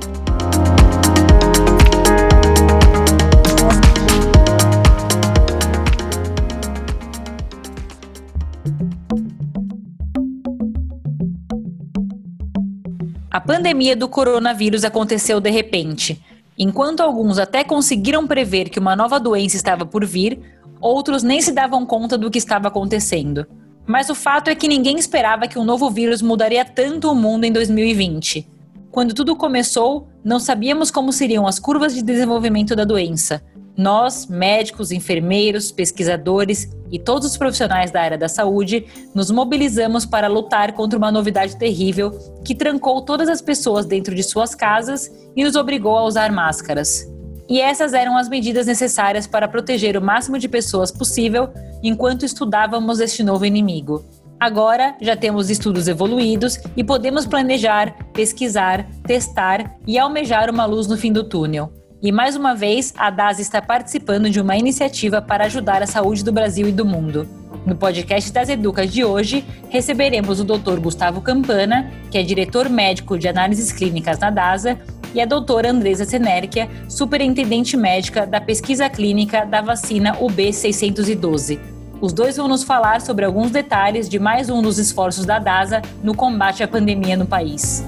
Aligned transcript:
A 13.31 13.41
pandemia 13.41 13.95
do 13.95 14.09
coronavírus 14.09 14.85
aconteceu 14.85 15.39
de 15.39 15.51
repente. 15.51 16.21
Enquanto 16.59 16.99
alguns 16.99 17.39
até 17.39 17.63
conseguiram 17.63 18.27
prever 18.27 18.69
que 18.69 18.81
uma 18.81 18.97
nova 18.97 19.21
doença 19.21 19.55
estava 19.55 19.87
por 19.87 20.05
vir, 20.05 20.41
outros 20.81 21.23
nem 21.23 21.41
se 21.41 21.53
davam 21.53 21.87
conta 21.87 22.19
do 22.19 22.29
que 22.29 22.39
estava 22.39 22.67
acontecendo. 22.67 23.47
Mas 23.87 24.11
o 24.11 24.17
fato 24.17 24.49
é 24.49 24.55
que 24.57 24.67
ninguém 24.67 24.99
esperava 24.99 25.47
que 25.47 25.61
um 25.61 25.65
novo 25.65 25.89
vírus 25.89 26.21
mudaria 26.21 26.65
tanto 26.65 27.09
o 27.09 27.15
mundo 27.15 27.45
em 27.45 27.53
2020. 27.53 28.49
Quando 28.91 29.15
tudo 29.15 29.37
começou, 29.37 30.09
não 30.25 30.41
sabíamos 30.41 30.91
como 30.91 31.13
seriam 31.13 31.47
as 31.47 31.61
curvas 31.61 31.95
de 31.95 32.03
desenvolvimento 32.03 32.75
da 32.75 32.85
doença. 32.85 33.41
Nós, 33.77 34.27
médicos, 34.27 34.91
enfermeiros, 34.91 35.73
pesquisadores 35.73 36.69
e 36.91 36.99
todos 36.99 37.29
os 37.29 37.37
profissionais 37.37 37.91
da 37.91 38.03
área 38.03 38.19
da 38.19 38.29
saúde, 38.29 38.87
nos 39.15 39.31
mobilizamos 39.31 40.05
para 40.05 40.29
lutar 40.29 40.73
contra 40.73 40.99
uma 40.99 41.13
novidade 41.13 41.57
terrível 41.57 42.11
que 42.45 42.55
trancou 42.55 43.03
todas 43.03 43.29
as 43.29 43.41
pessoas 43.41 43.87
dentro 43.87 44.15
de 44.15 44.23
suas 44.23 44.55
casas 44.55 45.11
e 45.37 45.45
nos 45.45 45.57
obrigou 45.57 45.97
a 45.97 46.05
usar 46.05 46.33
máscaras. 46.33 47.09
E 47.49 47.61
essas 47.61 47.95
eram 47.95 48.17
as 48.17 48.29
medidas 48.29 48.67
necessárias 48.67 49.27
para 49.27 49.49
proteger 49.49 49.97
o 49.97 50.03
máximo 50.03 50.39
de 50.39 50.49
pessoas 50.49 50.93
possível 50.93 51.49
enquanto 51.83 52.25
estudávamos 52.25 53.01
este 53.01 53.25
novo 53.25 53.45
inimigo. 53.45 54.05
Agora 54.39 54.97
já 55.01 55.17
temos 55.17 55.51
estudos 55.51 55.89
evoluídos 55.89 56.59
e 56.77 56.85
podemos 56.85 57.27
planejar, 57.27 57.95
pesquisar, 58.13 58.89
testar 59.03 59.77
e 59.87 59.99
almejar 59.99 60.49
uma 60.49 60.65
luz 60.65 60.87
no 60.87 60.97
fim 60.97 61.13
do 61.13 61.25
túnel. 61.25 61.80
E 62.03 62.11
mais 62.11 62.35
uma 62.35 62.55
vez, 62.55 62.95
a 62.97 63.11
DAS 63.11 63.39
está 63.39 63.61
participando 63.61 64.31
de 64.31 64.41
uma 64.41 64.57
iniciativa 64.57 65.21
para 65.21 65.45
ajudar 65.45 65.83
a 65.83 65.87
saúde 65.87 66.25
do 66.25 66.33
Brasil 66.33 66.67
e 66.67 66.73
do 66.73 66.87
mundo. 66.87 67.29
No 67.67 67.77
podcast 67.77 68.33
das 68.33 68.49
Educas 68.49 68.91
de 68.91 69.05
hoje, 69.05 69.45
receberemos 69.69 70.41
o 70.41 70.45
Dr. 70.45 70.81
Gustavo 70.81 71.21
Campana, 71.21 71.91
que 72.11 72.17
é 72.17 72.23
diretor 72.23 72.71
médico 72.71 73.19
de 73.19 73.29
análises 73.29 73.71
clínicas 73.71 74.19
na 74.19 74.31
DASA, 74.31 74.79
e 75.13 75.21
a 75.21 75.27
doutora 75.27 75.71
Andresa 75.71 76.07
Senerchia, 76.07 76.71
superintendente 76.89 77.77
médica 77.77 78.27
da 78.27 78.41
pesquisa 78.41 78.89
clínica 78.89 79.45
da 79.45 79.61
vacina 79.61 80.17
UB612. 80.17 81.61
Os 82.01 82.15
dois 82.15 82.39
vão 82.39 82.49
nos 82.49 82.63
falar 82.63 83.03
sobre 83.03 83.27
alguns 83.27 83.51
detalhes 83.51 84.09
de 84.09 84.19
mais 84.19 84.49
um 84.49 84.63
dos 84.63 84.79
esforços 84.79 85.27
da 85.27 85.39
DASA 85.39 85.83
no 86.03 86.15
combate 86.15 86.63
à 86.63 86.69
pandemia 86.69 87.15
no 87.15 87.27
país. 87.27 87.85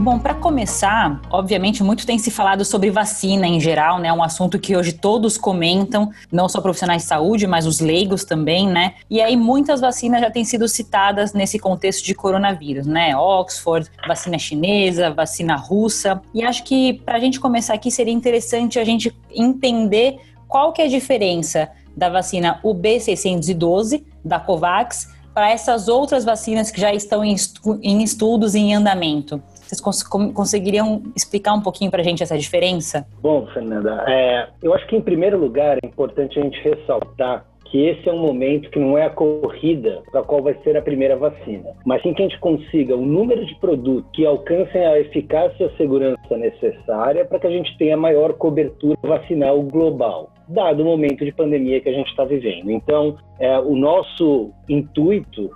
Bom, 0.00 0.16
para 0.16 0.32
começar, 0.32 1.20
obviamente, 1.28 1.82
muito 1.82 2.06
tem 2.06 2.18
se 2.18 2.30
falado 2.30 2.64
sobre 2.64 2.88
vacina 2.88 3.48
em 3.48 3.58
geral, 3.58 3.98
né? 3.98 4.12
Um 4.12 4.22
assunto 4.22 4.56
que 4.56 4.76
hoje 4.76 4.92
todos 4.92 5.36
comentam, 5.36 6.10
não 6.30 6.48
só 6.48 6.60
profissionais 6.60 7.02
de 7.02 7.08
saúde, 7.08 7.48
mas 7.48 7.66
os 7.66 7.80
leigos 7.80 8.24
também, 8.24 8.68
né? 8.68 8.94
E 9.10 9.20
aí 9.20 9.36
muitas 9.36 9.80
vacinas 9.80 10.20
já 10.20 10.30
têm 10.30 10.44
sido 10.44 10.68
citadas 10.68 11.32
nesse 11.32 11.58
contexto 11.58 12.04
de 12.04 12.14
coronavírus, 12.14 12.86
né? 12.86 13.16
Oxford, 13.16 13.90
vacina 14.06 14.38
chinesa, 14.38 15.10
vacina 15.10 15.56
russa. 15.56 16.22
E 16.32 16.44
acho 16.44 16.62
que 16.62 16.94
para 17.04 17.16
a 17.16 17.20
gente 17.20 17.40
começar 17.40 17.74
aqui 17.74 17.90
seria 17.90 18.14
interessante 18.14 18.78
a 18.78 18.84
gente 18.84 19.12
entender 19.34 20.20
qual 20.46 20.72
que 20.72 20.80
é 20.80 20.84
a 20.84 20.88
diferença 20.88 21.68
da 21.96 22.08
vacina 22.08 22.60
UB612 22.64 24.04
da 24.24 24.38
Covax 24.38 25.08
para 25.34 25.50
essas 25.50 25.88
outras 25.88 26.24
vacinas 26.24 26.70
que 26.70 26.80
já 26.80 26.94
estão 26.94 27.24
em, 27.24 27.34
estu 27.34 27.78
em 27.82 28.02
estudos 28.02 28.54
em 28.54 28.74
andamento. 28.74 29.42
Vocês 29.68 29.82
cons 29.82 30.02
conseguiriam 30.32 31.02
explicar 31.14 31.52
um 31.52 31.60
pouquinho 31.60 31.90
para 31.90 32.00
a 32.00 32.04
gente 32.04 32.22
essa 32.22 32.38
diferença? 32.38 33.06
Bom, 33.20 33.46
Fernanda, 33.52 34.02
é, 34.08 34.48
eu 34.62 34.72
acho 34.72 34.86
que 34.86 34.96
em 34.96 35.02
primeiro 35.02 35.38
lugar 35.38 35.76
é 35.76 35.86
importante 35.86 36.38
a 36.38 36.42
gente 36.42 36.58
ressaltar 36.62 37.44
que 37.66 37.86
esse 37.86 38.08
é 38.08 38.12
um 38.12 38.18
momento 38.18 38.70
que 38.70 38.78
não 38.78 38.96
é 38.96 39.04
a 39.04 39.10
corrida 39.10 40.02
para 40.10 40.22
qual 40.22 40.42
vai 40.42 40.54
ser 40.64 40.74
a 40.78 40.80
primeira 40.80 41.16
vacina, 41.16 41.70
mas 41.84 42.00
sim 42.00 42.14
que 42.14 42.22
a 42.22 42.26
gente 42.26 42.40
consiga 42.40 42.96
o 42.96 43.02
um 43.02 43.04
número 43.04 43.44
de 43.44 43.54
produtos 43.56 44.10
que 44.14 44.24
alcancem 44.24 44.86
a 44.86 44.98
eficácia 44.98 45.64
e 45.64 45.66
a 45.66 45.76
segurança 45.76 46.36
necessária 46.38 47.26
para 47.26 47.38
que 47.38 47.46
a 47.46 47.50
gente 47.50 47.76
tenha 47.76 47.94
maior 47.94 48.32
cobertura 48.32 48.96
vacinal 49.02 49.60
global, 49.60 50.30
dado 50.48 50.82
o 50.82 50.86
momento 50.86 51.22
de 51.26 51.32
pandemia 51.32 51.78
que 51.82 51.90
a 51.90 51.92
gente 51.92 52.08
está 52.08 52.24
vivendo. 52.24 52.70
Então, 52.70 53.18
é, 53.38 53.58
o 53.58 53.76
nosso 53.76 54.50
intuito 54.66 55.50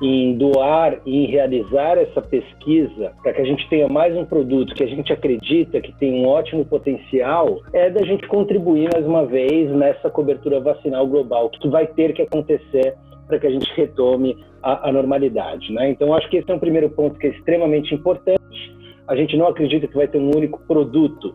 em 0.00 0.36
doar 0.36 1.00
e 1.04 1.24
em 1.24 1.26
realizar 1.26 1.98
essa 1.98 2.22
pesquisa 2.22 3.12
para 3.22 3.32
que 3.32 3.40
a 3.40 3.44
gente 3.44 3.68
tenha 3.68 3.88
mais 3.88 4.16
um 4.16 4.24
produto 4.24 4.74
que 4.74 4.84
a 4.84 4.86
gente 4.86 5.12
acredita 5.12 5.80
que 5.80 5.92
tem 5.98 6.12
um 6.12 6.26
ótimo 6.26 6.64
potencial, 6.64 7.60
é 7.72 7.90
da 7.90 8.04
gente 8.04 8.26
contribuir 8.28 8.88
mais 8.92 9.04
uma 9.04 9.26
vez 9.26 9.70
nessa 9.72 10.08
cobertura 10.08 10.60
vacinal 10.60 11.06
global 11.06 11.50
que 11.50 11.68
vai 11.68 11.86
ter 11.86 12.12
que 12.12 12.22
acontecer 12.22 12.94
para 13.26 13.38
que 13.38 13.46
a 13.46 13.50
gente 13.50 13.70
retome 13.74 14.36
a, 14.62 14.88
a 14.88 14.92
normalidade. 14.92 15.72
Né? 15.72 15.90
Então, 15.90 16.14
acho 16.14 16.28
que 16.30 16.38
esse 16.38 16.50
é 16.50 16.54
um 16.54 16.58
primeiro 16.58 16.88
ponto 16.90 17.18
que 17.18 17.26
é 17.26 17.30
extremamente 17.30 17.94
importante. 17.94 18.38
A 19.06 19.16
gente 19.16 19.36
não 19.36 19.48
acredita 19.48 19.86
que 19.86 19.94
vai 19.94 20.08
ter 20.08 20.18
um 20.18 20.30
único 20.34 20.60
produto 20.66 21.34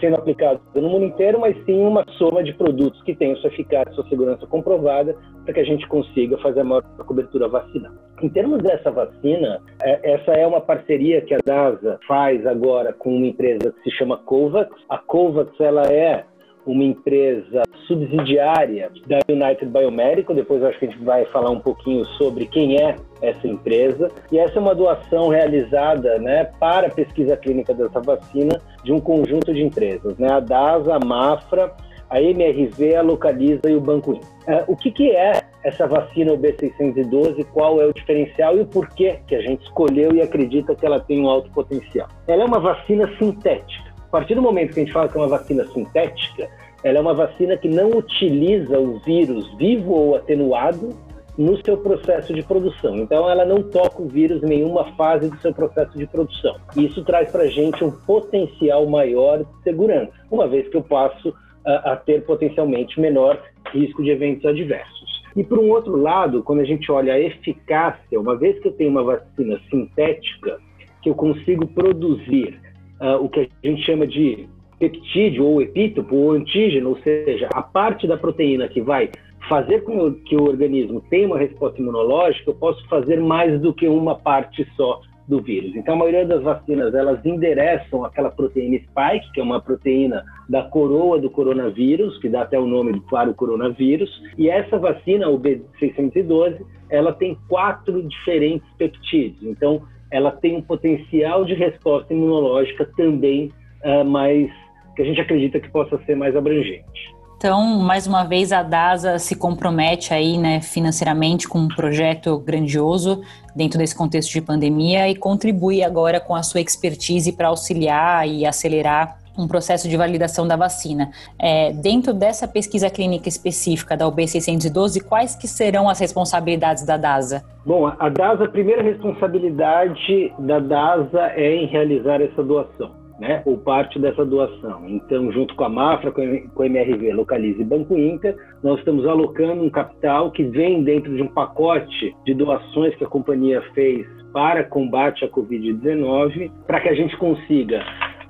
sendo 0.00 0.16
aplicado 0.16 0.60
no 0.74 0.88
mundo 0.88 1.06
inteiro, 1.06 1.40
mas 1.40 1.56
sim 1.64 1.80
uma 1.80 2.04
soma 2.18 2.42
de 2.42 2.52
produtos 2.52 3.02
que 3.02 3.14
tenham 3.14 3.36
sua 3.36 3.50
eficácia, 3.50 3.92
sua 3.94 4.08
segurança 4.08 4.46
comprovada, 4.46 5.16
para 5.44 5.54
que 5.54 5.60
a 5.60 5.64
gente 5.64 5.86
consiga 5.88 6.36
fazer 6.38 6.60
a 6.60 6.64
maior 6.64 6.82
cobertura 7.06 7.48
vacinal. 7.48 7.92
Em 8.22 8.28
termos 8.28 8.62
dessa 8.62 8.90
vacina, 8.90 9.60
é, 9.82 10.12
essa 10.12 10.32
é 10.32 10.46
uma 10.46 10.60
parceria 10.60 11.20
que 11.20 11.34
a 11.34 11.38
DASA 11.44 11.98
faz 12.06 12.46
agora 12.46 12.92
com 12.92 13.16
uma 13.16 13.26
empresa 13.26 13.72
que 13.72 13.90
se 13.90 13.96
chama 13.96 14.18
Covax. 14.18 14.70
A 14.88 14.98
Covax 14.98 15.58
ela 15.60 15.82
é 15.82 16.24
uma 16.70 16.84
empresa 16.84 17.62
subsidiária 17.86 18.90
da 19.06 19.18
United 19.28 19.66
Biomedical. 19.66 20.36
Depois 20.36 20.62
acho 20.62 20.78
que 20.78 20.86
a 20.86 20.90
gente 20.90 21.02
vai 21.02 21.24
falar 21.26 21.50
um 21.50 21.60
pouquinho 21.60 22.04
sobre 22.04 22.46
quem 22.46 22.80
é 22.80 22.94
essa 23.22 23.48
empresa. 23.48 24.10
E 24.30 24.38
essa 24.38 24.58
é 24.58 24.60
uma 24.60 24.74
doação 24.74 25.28
realizada 25.28 26.18
né, 26.18 26.44
para 26.60 26.88
a 26.88 26.90
pesquisa 26.90 27.36
clínica 27.36 27.72
dessa 27.72 28.00
vacina 28.00 28.60
de 28.84 28.92
um 28.92 29.00
conjunto 29.00 29.52
de 29.52 29.62
empresas, 29.62 30.16
né? 30.18 30.30
a 30.30 30.40
DASA, 30.40 30.94
a 30.94 31.04
MAFRA, 31.04 31.74
a 32.10 32.20
MRV, 32.20 32.96
a 32.96 33.02
Localiza 33.02 33.68
e 33.68 33.74
o 33.74 33.80
Banco 33.80 34.12
In. 34.12 34.20
Uh, 34.20 34.64
o 34.66 34.76
que, 34.76 34.90
que, 34.90 35.10
é 35.10 35.42
essa 35.62 35.86
vacina 35.86 36.32
UB612, 36.32 37.44
qual 37.52 37.80
é 37.82 37.86
o 37.86 37.92
diferencial 37.92 38.56
e 38.56 38.60
o 38.60 38.66
porquê 38.66 39.18
que 39.26 39.34
a 39.34 39.42
gente 39.42 39.62
escolheu 39.64 40.14
e 40.14 40.22
acredita 40.22 40.74
que 40.74 40.86
ela 40.86 41.00
tem 41.00 41.20
um 41.20 41.28
alto 41.28 41.50
potencial? 41.50 42.08
Ela 42.26 42.44
é 42.44 42.46
uma 42.46 42.60
vacina 42.60 43.10
sintética. 43.18 43.88
A 44.08 44.10
partir 44.10 44.34
do 44.34 44.40
momento 44.40 44.72
que 44.72 44.80
a 44.80 44.84
gente 44.84 44.92
fala 44.92 45.06
que 45.06 45.18
é 45.18 45.20
uma 45.20 45.28
vacina 45.28 45.66
sintética, 45.66 46.48
ela 46.82 46.98
é 46.98 47.00
uma 47.00 47.14
vacina 47.14 47.56
que 47.56 47.68
não 47.68 47.90
utiliza 47.90 48.78
o 48.78 48.98
vírus 49.00 49.52
vivo 49.56 49.92
ou 49.92 50.16
atenuado 50.16 50.90
no 51.36 51.56
seu 51.64 51.78
processo 51.78 52.34
de 52.34 52.42
produção. 52.42 52.96
Então, 52.96 53.30
ela 53.30 53.44
não 53.44 53.62
toca 53.62 54.02
o 54.02 54.08
vírus 54.08 54.42
em 54.42 54.46
nenhuma 54.46 54.92
fase 54.96 55.30
do 55.30 55.36
seu 55.38 55.54
processo 55.54 55.96
de 55.96 56.06
produção. 56.06 56.56
Isso 56.76 57.04
traz 57.04 57.30
para 57.30 57.44
a 57.44 57.48
gente 57.48 57.82
um 57.84 57.92
potencial 57.92 58.86
maior 58.86 59.38
de 59.38 59.62
segurança, 59.62 60.12
uma 60.30 60.48
vez 60.48 60.68
que 60.68 60.76
eu 60.76 60.82
passo 60.82 61.32
a, 61.64 61.92
a 61.92 61.96
ter 61.96 62.24
potencialmente 62.24 63.00
menor 63.00 63.40
risco 63.72 64.02
de 64.02 64.10
eventos 64.10 64.44
adversos. 64.44 65.22
E 65.36 65.44
por 65.44 65.60
um 65.60 65.70
outro 65.70 65.96
lado, 65.96 66.42
quando 66.42 66.60
a 66.60 66.64
gente 66.64 66.90
olha 66.90 67.12
a 67.12 67.20
eficácia, 67.20 68.18
uma 68.18 68.36
vez 68.36 68.58
que 68.58 68.66
eu 68.66 68.72
tenho 68.72 68.90
uma 68.90 69.04
vacina 69.04 69.60
sintética, 69.70 70.58
que 71.00 71.08
eu 71.08 71.14
consigo 71.14 71.68
produzir 71.68 72.60
uh, 73.00 73.22
o 73.24 73.28
que 73.28 73.48
a 73.62 73.66
gente 73.66 73.84
chama 73.84 74.06
de 74.06 74.48
peptídeo 74.78 75.44
ou 75.44 75.62
epítopo 75.62 76.14
ou 76.14 76.32
antígeno, 76.32 76.90
ou 76.90 76.98
seja, 76.98 77.48
a 77.52 77.62
parte 77.62 78.06
da 78.06 78.16
proteína 78.16 78.68
que 78.68 78.80
vai 78.80 79.10
fazer 79.48 79.80
com 79.80 80.12
que 80.12 80.36
o 80.36 80.44
organismo 80.44 81.00
tenha 81.08 81.26
uma 81.26 81.38
resposta 81.38 81.80
imunológica, 81.80 82.50
eu 82.50 82.54
posso 82.54 82.86
fazer 82.88 83.20
mais 83.20 83.60
do 83.60 83.72
que 83.72 83.88
uma 83.88 84.14
parte 84.14 84.66
só 84.76 85.00
do 85.28 85.42
vírus. 85.42 85.76
Então, 85.76 85.94
a 85.94 85.98
maioria 85.98 86.24
das 86.24 86.42
vacinas, 86.42 86.94
elas 86.94 87.24
endereçam 87.24 88.04
aquela 88.04 88.30
proteína 88.30 88.78
spike, 88.78 89.30
que 89.32 89.40
é 89.40 89.42
uma 89.42 89.60
proteína 89.60 90.24
da 90.48 90.62
coroa 90.62 91.20
do 91.20 91.28
coronavírus, 91.28 92.18
que 92.18 92.30
dá 92.30 92.42
até 92.42 92.58
o 92.58 92.66
nome 92.66 92.98
para 93.10 93.28
o 93.28 93.34
coronavírus, 93.34 94.10
e 94.38 94.48
essa 94.48 94.78
vacina, 94.78 95.28
o 95.28 95.38
B612, 95.38 96.64
ela 96.90 97.12
tem 97.12 97.36
quatro 97.46 98.02
diferentes 98.02 98.66
peptídeos. 98.78 99.42
Então, 99.42 99.82
ela 100.10 100.30
tem 100.30 100.56
um 100.56 100.62
potencial 100.62 101.44
de 101.44 101.52
resposta 101.52 102.12
imunológica 102.14 102.88
também 102.96 103.52
uh, 103.84 104.04
mais 104.04 104.50
que 104.98 105.02
a 105.02 105.04
gente 105.04 105.20
acredita 105.20 105.60
que 105.60 105.70
possa 105.70 105.96
ser 106.04 106.16
mais 106.16 106.34
abrangente. 106.34 107.16
Então, 107.36 107.78
mais 107.78 108.04
uma 108.04 108.24
vez, 108.24 108.50
a 108.50 108.64
DASA 108.64 109.16
se 109.20 109.36
compromete 109.36 110.12
aí, 110.12 110.36
né, 110.36 110.60
financeiramente 110.60 111.48
com 111.48 111.60
um 111.60 111.68
projeto 111.68 112.36
grandioso 112.36 113.22
dentro 113.54 113.78
desse 113.78 113.96
contexto 113.96 114.32
de 114.32 114.40
pandemia 114.40 115.08
e 115.08 115.14
contribui 115.14 115.84
agora 115.84 116.18
com 116.18 116.34
a 116.34 116.42
sua 116.42 116.60
expertise 116.60 117.32
para 117.32 117.46
auxiliar 117.46 118.26
e 118.26 118.44
acelerar 118.44 119.18
um 119.38 119.46
processo 119.46 119.88
de 119.88 119.96
validação 119.96 120.48
da 120.48 120.56
vacina. 120.56 121.12
É, 121.38 121.70
dentro 121.72 122.12
dessa 122.12 122.48
pesquisa 122.48 122.90
clínica 122.90 123.28
específica 123.28 123.96
da 123.96 124.04
UB612, 124.10 125.00
quais 125.04 125.36
que 125.36 125.46
serão 125.46 125.88
as 125.88 126.00
responsabilidades 126.00 126.84
da 126.84 126.96
DASA? 126.96 127.44
Bom, 127.64 127.86
a 127.86 128.08
DASA, 128.08 128.46
a 128.46 128.48
primeira 128.48 128.82
responsabilidade 128.82 130.32
da 130.40 130.58
DASA 130.58 131.32
é 131.36 131.54
em 131.54 131.66
realizar 131.66 132.20
essa 132.20 132.42
doação 132.42 132.97
né, 133.18 133.42
ou 133.44 133.58
parte 133.58 133.98
dessa 133.98 134.24
doação. 134.24 134.88
Então, 134.88 135.30
junto 135.32 135.54
com 135.54 135.64
a 135.64 135.68
Mafra, 135.68 136.12
com 136.12 136.62
a 136.62 136.66
MRV 136.66 137.12
Localize 137.12 137.60
e 137.60 137.64
Banco 137.64 137.96
Inter, 137.96 138.36
nós 138.62 138.78
estamos 138.78 139.06
alocando 139.06 139.62
um 139.62 139.70
capital 139.70 140.30
que 140.30 140.44
vem 140.44 140.84
dentro 140.84 141.14
de 141.14 141.22
um 141.22 141.28
pacote 141.28 142.14
de 142.24 142.34
doações 142.34 142.94
que 142.94 143.04
a 143.04 143.08
companhia 143.08 143.60
fez 143.74 144.06
para 144.32 144.64
combate 144.64 145.24
à 145.24 145.28
Covid-19, 145.28 146.50
para 146.66 146.80
que 146.80 146.88
a 146.88 146.94
gente 146.94 147.16
consiga 147.16 147.82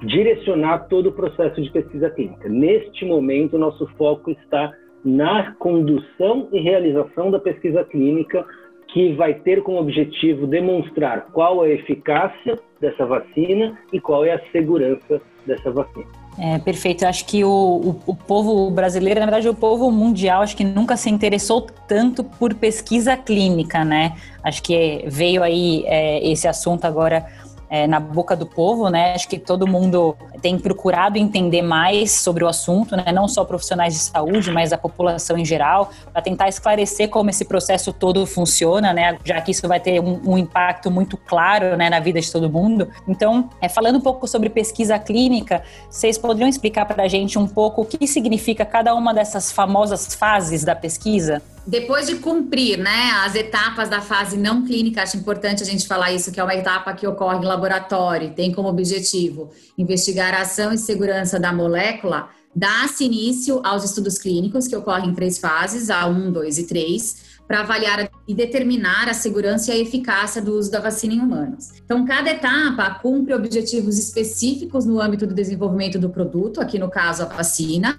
direcionar 0.03 0.87
todo 0.89 1.09
o 1.09 1.13
processo 1.13 1.61
de 1.61 1.71
pesquisa 1.71 2.09
clínica. 2.11 2.49
Neste 2.49 3.05
momento, 3.05 3.59
nosso 3.59 3.87
foco 3.97 4.31
está 4.31 4.73
na 5.05 5.53
condução 5.59 6.49
e 6.53 6.61
realização 6.61 7.31
da 7.31 7.39
pesquisa 7.39 7.85
clínica 7.85 8.45
que 8.89 9.13
vai 9.15 9.35
ter 9.35 9.63
como 9.63 9.79
objetivo 9.79 10.47
demonstrar 10.47 11.29
qual 11.33 11.65
é 11.65 11.69
a 11.69 11.75
eficácia 11.75 12.59
dessa 12.81 13.05
vacina 13.05 13.79
e 13.93 14.01
qual 14.01 14.25
é 14.25 14.33
a 14.33 14.41
segurança 14.51 15.21
dessa 15.47 15.71
vacina. 15.71 16.07
É, 16.41 16.59
perfeito. 16.59 17.05
Eu 17.05 17.09
acho 17.09 17.27
que 17.27 17.43
o, 17.43 17.49
o, 17.49 18.03
o, 18.07 18.15
povo 18.15 18.71
brasileiro, 18.71 19.19
na 19.19 19.27
verdade, 19.27 19.49
o 19.49 19.55
povo 19.55 19.91
mundial, 19.91 20.43
acho 20.43 20.57
que 20.57 20.63
nunca 20.63 20.97
se 20.97 21.11
interessou 21.11 21.67
tanto 21.89 22.23
por 22.23 22.55
pesquisa 22.55 23.17
clínica, 23.17 23.85
né? 23.85 24.15
Acho 24.45 24.63
que 24.63 25.05
veio 25.09 25.43
aí 25.43 25.83
é, 25.87 26.31
esse 26.31 26.47
assunto 26.47 26.85
agora 26.85 27.27
é, 27.71 27.87
na 27.87 28.01
boca 28.01 28.35
do 28.35 28.47
povo, 28.47 28.89
né? 28.89 29.15
Acho 29.15 29.29
que 29.29 29.39
todo 29.39 29.67
mundo 29.67 30.17
tem 30.41 30.59
procurado 30.59 31.19
entender 31.19 31.63
mais 31.63 32.13
sobre 32.13 32.45
o 32.45 32.49
assunto, 32.49 32.97
né? 32.97 33.13
Não 33.13 33.29
só 33.29 33.45
profissionais 33.45 33.95
de 33.95 34.01
saúde, 34.01 34.51
mas 34.51 34.73
a 34.73 34.79
população 34.79 35.37
em 35.37 35.45
geral, 35.45 35.91
para 36.13 36.23
tentar 36.23 36.49
esclarecer 36.49 37.09
como 37.09 37.31
esse 37.31 37.45
processo 37.45 37.93
todo 37.93 38.27
funciona, 38.27 38.93
né? 38.93 39.19
Já 39.25 39.41
que 39.41 39.51
isso 39.51 39.67
vai 39.69 39.81
ter 39.81 40.01
um, 40.01 40.21
um 40.25 40.39
impacto 40.39 40.91
muito 40.91 41.17
claro, 41.17 41.77
né, 41.77 41.91
na 41.91 42.01
vida 42.01 42.21
de 42.21 42.31
todo 42.31 42.51
mundo. 42.51 42.89
Então, 43.07 43.51
é, 43.61 43.69
falando 43.69 43.97
um 43.97 44.01
pouco 44.01 44.27
sobre 44.27 44.49
pesquisa 44.49 44.99
clínica, 44.99 45.63
vocês 45.91 46.17
poderiam 46.17 46.49
explicar 46.49 46.87
para 46.87 47.05
a 47.05 47.09
gente 47.09 47.39
um 47.39 47.47
pouco 47.47 47.83
o 47.83 47.85
que 47.85 48.07
significa 48.07 48.65
cada 48.65 48.95
uma 48.95 49.13
dessas 49.13 49.53
famosas 49.53 50.15
fases 50.15 50.65
da 50.65 50.75
pesquisa? 50.75 51.43
Depois 51.69 52.07
de 52.07 52.17
cumprir 52.17 52.79
né, 52.79 53.11
as 53.27 53.35
etapas 53.35 53.91
da 53.91 54.01
fase 54.01 54.39
não 54.39 54.65
clínica, 54.65 55.03
acho 55.03 55.19
importante 55.19 55.63
a 55.63 55.67
gente 55.67 55.87
falar 55.87 56.11
isso, 56.11 56.33
que 56.33 56.41
é 56.41 56.43
uma 56.43 56.55
etapa 56.55 56.95
que 56.95 57.07
ocorre 57.07 57.45
em 57.45 57.45
laboratório, 57.45 58.33
tem 58.33 58.51
como 58.51 58.69
objetivo 58.69 59.51
investigar 59.77 60.33
a 60.33 60.41
ação 60.41 60.73
e 60.73 60.79
segurança 60.79 61.39
da 61.39 61.53
molécula, 61.53 62.31
dá-se 62.57 63.05
início 63.05 63.61
aos 63.63 63.85
estudos 63.85 64.17
clínicos, 64.17 64.67
que 64.67 64.75
ocorrem 64.75 65.11
em 65.11 65.15
três 65.15 65.37
fases, 65.37 65.91
a 65.91 66.07
1, 66.07 66.33
2 66.33 66.57
e 66.57 66.67
3, 66.67 67.17
para 67.49 67.61
avaliar 67.61 68.11
e 68.29 68.35
determinar 68.35 69.09
a 69.09 69.15
segurança 69.15 69.73
e 69.73 69.79
a 69.79 69.79
eficácia 69.79 70.43
do 70.43 70.53
uso 70.53 70.71
da 70.71 70.81
vacina 70.81 71.15
em 71.15 71.21
humanos. 71.21 71.71
Então, 71.83 72.05
cada 72.05 72.31
etapa 72.31 72.91
cumpre 73.01 73.33
objetivos 73.33 73.99
específicos 73.99 74.85
no 74.85 75.01
âmbito 75.01 75.27
do 75.27 75.33
desenvolvimento 75.33 75.99
do 75.99 76.11
produto, 76.11 76.61
aqui 76.61 76.79
no 76.79 76.91
caso 76.91 77.23
a 77.23 77.25
vacina, 77.27 77.99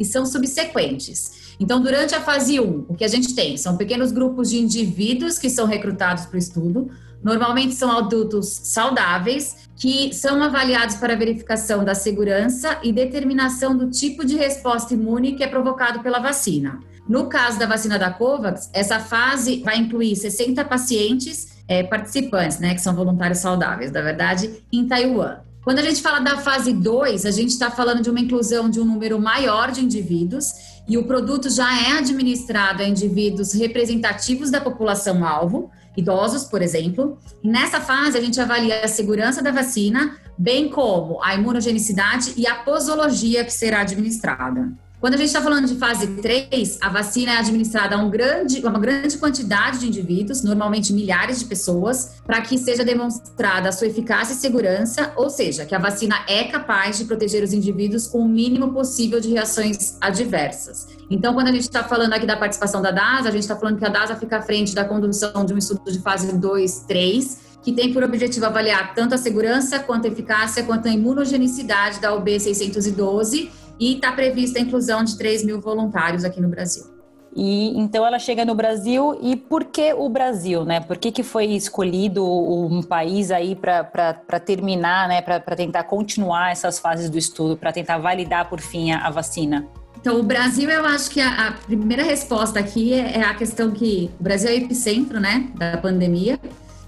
e 0.00 0.04
são 0.04 0.26
subsequentes. 0.26 1.54
Então, 1.60 1.80
durante 1.80 2.12
a 2.14 2.20
fase 2.20 2.58
1, 2.58 2.86
o 2.88 2.94
que 2.94 3.04
a 3.04 3.08
gente 3.08 3.34
tem 3.34 3.56
são 3.56 3.76
pequenos 3.76 4.10
grupos 4.10 4.50
de 4.50 4.58
indivíduos 4.58 5.38
que 5.38 5.48
são 5.48 5.66
recrutados 5.66 6.26
para 6.26 6.34
o 6.34 6.38
estudo. 6.38 6.90
Normalmente 7.22 7.74
são 7.74 7.90
adultos 7.90 8.48
saudáveis 8.48 9.68
que 9.76 10.12
são 10.12 10.42
avaliados 10.42 10.96
para 10.96 11.16
verificação 11.16 11.84
da 11.84 11.94
segurança 11.94 12.78
e 12.82 12.92
determinação 12.92 13.76
do 13.76 13.90
tipo 13.90 14.24
de 14.24 14.36
resposta 14.36 14.94
imune 14.94 15.34
que 15.34 15.42
é 15.42 15.48
provocado 15.48 16.00
pela 16.00 16.18
vacina. 16.18 16.80
No 17.08 17.26
caso 17.26 17.58
da 17.58 17.66
vacina 17.66 17.98
da 17.98 18.10
Covax, 18.10 18.68
essa 18.72 19.00
fase 19.00 19.62
vai 19.62 19.78
incluir 19.78 20.14
60 20.14 20.62
pacientes 20.66 21.58
é, 21.66 21.82
participantes, 21.82 22.58
né, 22.58 22.74
que 22.74 22.80
são 22.80 22.94
voluntários 22.94 23.38
saudáveis, 23.38 23.90
na 23.90 24.02
verdade, 24.02 24.62
em 24.70 24.86
Taiwan. 24.86 25.38
Quando 25.64 25.78
a 25.80 25.82
gente 25.82 26.00
fala 26.00 26.20
da 26.20 26.38
fase 26.38 26.72
2, 26.72 27.26
a 27.26 27.30
gente 27.30 27.50
está 27.50 27.70
falando 27.70 28.02
de 28.02 28.10
uma 28.10 28.20
inclusão 28.20 28.70
de 28.70 28.80
um 28.80 28.84
número 28.84 29.20
maior 29.20 29.70
de 29.70 29.84
indivíduos 29.84 30.46
e 30.88 30.96
o 30.96 31.04
produto 31.04 31.50
já 31.50 31.68
é 31.88 31.98
administrado 31.98 32.82
a 32.82 32.88
indivíduos 32.88 33.52
representativos 33.52 34.50
da 34.50 34.60
população-alvo, 34.60 35.70
idosos, 35.96 36.44
por 36.44 36.62
exemplo. 36.62 37.18
Nessa 37.42 37.80
fase, 37.80 38.16
a 38.16 38.20
gente 38.20 38.40
avalia 38.40 38.82
a 38.82 38.88
segurança 38.88 39.42
da 39.42 39.50
vacina, 39.50 40.16
bem 40.38 40.70
como 40.70 41.22
a 41.22 41.34
imunogenicidade 41.34 42.32
e 42.36 42.46
a 42.46 42.54
posologia 42.54 43.44
que 43.44 43.52
será 43.52 43.80
administrada. 43.80 44.72
Quando 45.00 45.14
a 45.14 45.16
gente 45.16 45.28
está 45.28 45.40
falando 45.40 45.68
de 45.68 45.76
fase 45.76 46.08
3, 46.08 46.78
a 46.80 46.88
vacina 46.88 47.30
é 47.30 47.36
administrada 47.36 47.94
a 47.94 47.98
um 47.98 48.10
grande, 48.10 48.66
uma 48.66 48.80
grande 48.80 49.16
quantidade 49.16 49.78
de 49.78 49.86
indivíduos, 49.86 50.42
normalmente 50.42 50.92
milhares 50.92 51.38
de 51.38 51.44
pessoas, 51.44 52.16
para 52.26 52.40
que 52.40 52.58
seja 52.58 52.84
demonstrada 52.84 53.68
a 53.68 53.72
sua 53.72 53.86
eficácia 53.86 54.32
e 54.32 54.36
segurança, 54.36 55.12
ou 55.14 55.30
seja, 55.30 55.64
que 55.64 55.72
a 55.72 55.78
vacina 55.78 56.16
é 56.26 56.44
capaz 56.44 56.98
de 56.98 57.04
proteger 57.04 57.44
os 57.44 57.52
indivíduos 57.52 58.08
com 58.08 58.18
o 58.18 58.28
mínimo 58.28 58.72
possível 58.72 59.20
de 59.20 59.28
reações 59.28 59.96
adversas. 60.00 60.88
Então, 61.08 61.32
quando 61.32 61.46
a 61.46 61.52
gente 61.52 61.62
está 61.62 61.84
falando 61.84 62.14
aqui 62.14 62.26
da 62.26 62.36
participação 62.36 62.82
da 62.82 62.90
DASA, 62.90 63.28
a 63.28 63.32
gente 63.32 63.42
está 63.42 63.54
falando 63.54 63.78
que 63.78 63.84
a 63.84 63.88
DASA 63.88 64.16
fica 64.16 64.38
à 64.38 64.42
frente 64.42 64.74
da 64.74 64.84
condução 64.84 65.44
de 65.44 65.54
um 65.54 65.58
estudo 65.58 65.92
de 65.92 66.00
fase 66.00 66.36
2, 66.36 66.86
3, 66.88 67.38
que 67.62 67.72
tem 67.72 67.92
por 67.92 68.02
objetivo 68.02 68.46
avaliar 68.46 68.94
tanto 68.96 69.14
a 69.14 69.18
segurança, 69.18 69.78
quanto 69.78 70.06
a 70.06 70.10
eficácia, 70.10 70.64
quanto 70.64 70.88
a 70.88 70.90
imunogenicidade 70.90 72.00
da 72.00 72.12
UB 72.12 72.40
612 72.40 73.67
e 73.78 73.94
está 73.94 74.12
prevista 74.12 74.58
a 74.58 74.62
inclusão 74.62 75.04
de 75.04 75.16
3 75.16 75.44
mil 75.44 75.60
voluntários 75.60 76.24
aqui 76.24 76.40
no 76.40 76.48
Brasil. 76.48 76.98
E 77.34 77.78
então 77.78 78.04
ela 78.04 78.18
chega 78.18 78.44
no 78.44 78.54
Brasil 78.54 79.18
e 79.22 79.36
por 79.36 79.64
que 79.64 79.92
o 79.92 80.08
Brasil, 80.08 80.64
né? 80.64 80.80
Por 80.80 80.96
que, 80.96 81.12
que 81.12 81.22
foi 81.22 81.46
escolhido 81.46 82.24
um 82.26 82.82
país 82.82 83.30
aí 83.30 83.54
para 83.54 84.40
terminar, 84.44 85.08
né? 85.08 85.22
Para 85.22 85.54
tentar 85.54 85.84
continuar 85.84 86.50
essas 86.50 86.78
fases 86.78 87.08
do 87.08 87.18
estudo, 87.18 87.56
para 87.56 87.70
tentar 87.70 87.98
validar 87.98 88.48
por 88.48 88.60
fim 88.60 88.90
a, 88.90 89.06
a, 89.06 89.10
vacina? 89.10 89.66
Então, 90.00 90.18
o 90.18 90.22
Brasil, 90.22 90.70
eu 90.70 90.84
acho 90.86 91.10
que 91.10 91.20
a, 91.20 91.48
a 91.48 91.52
primeira 91.52 92.02
resposta 92.02 92.58
aqui 92.58 92.94
é, 92.94 93.18
é 93.18 93.22
a 93.22 93.34
questão 93.34 93.70
que 93.70 94.10
o 94.18 94.22
Brasil 94.22 94.48
é 94.50 94.54
o 94.54 94.56
epicentro, 94.56 95.20
né, 95.20 95.48
da 95.54 95.76
pandemia. 95.76 96.40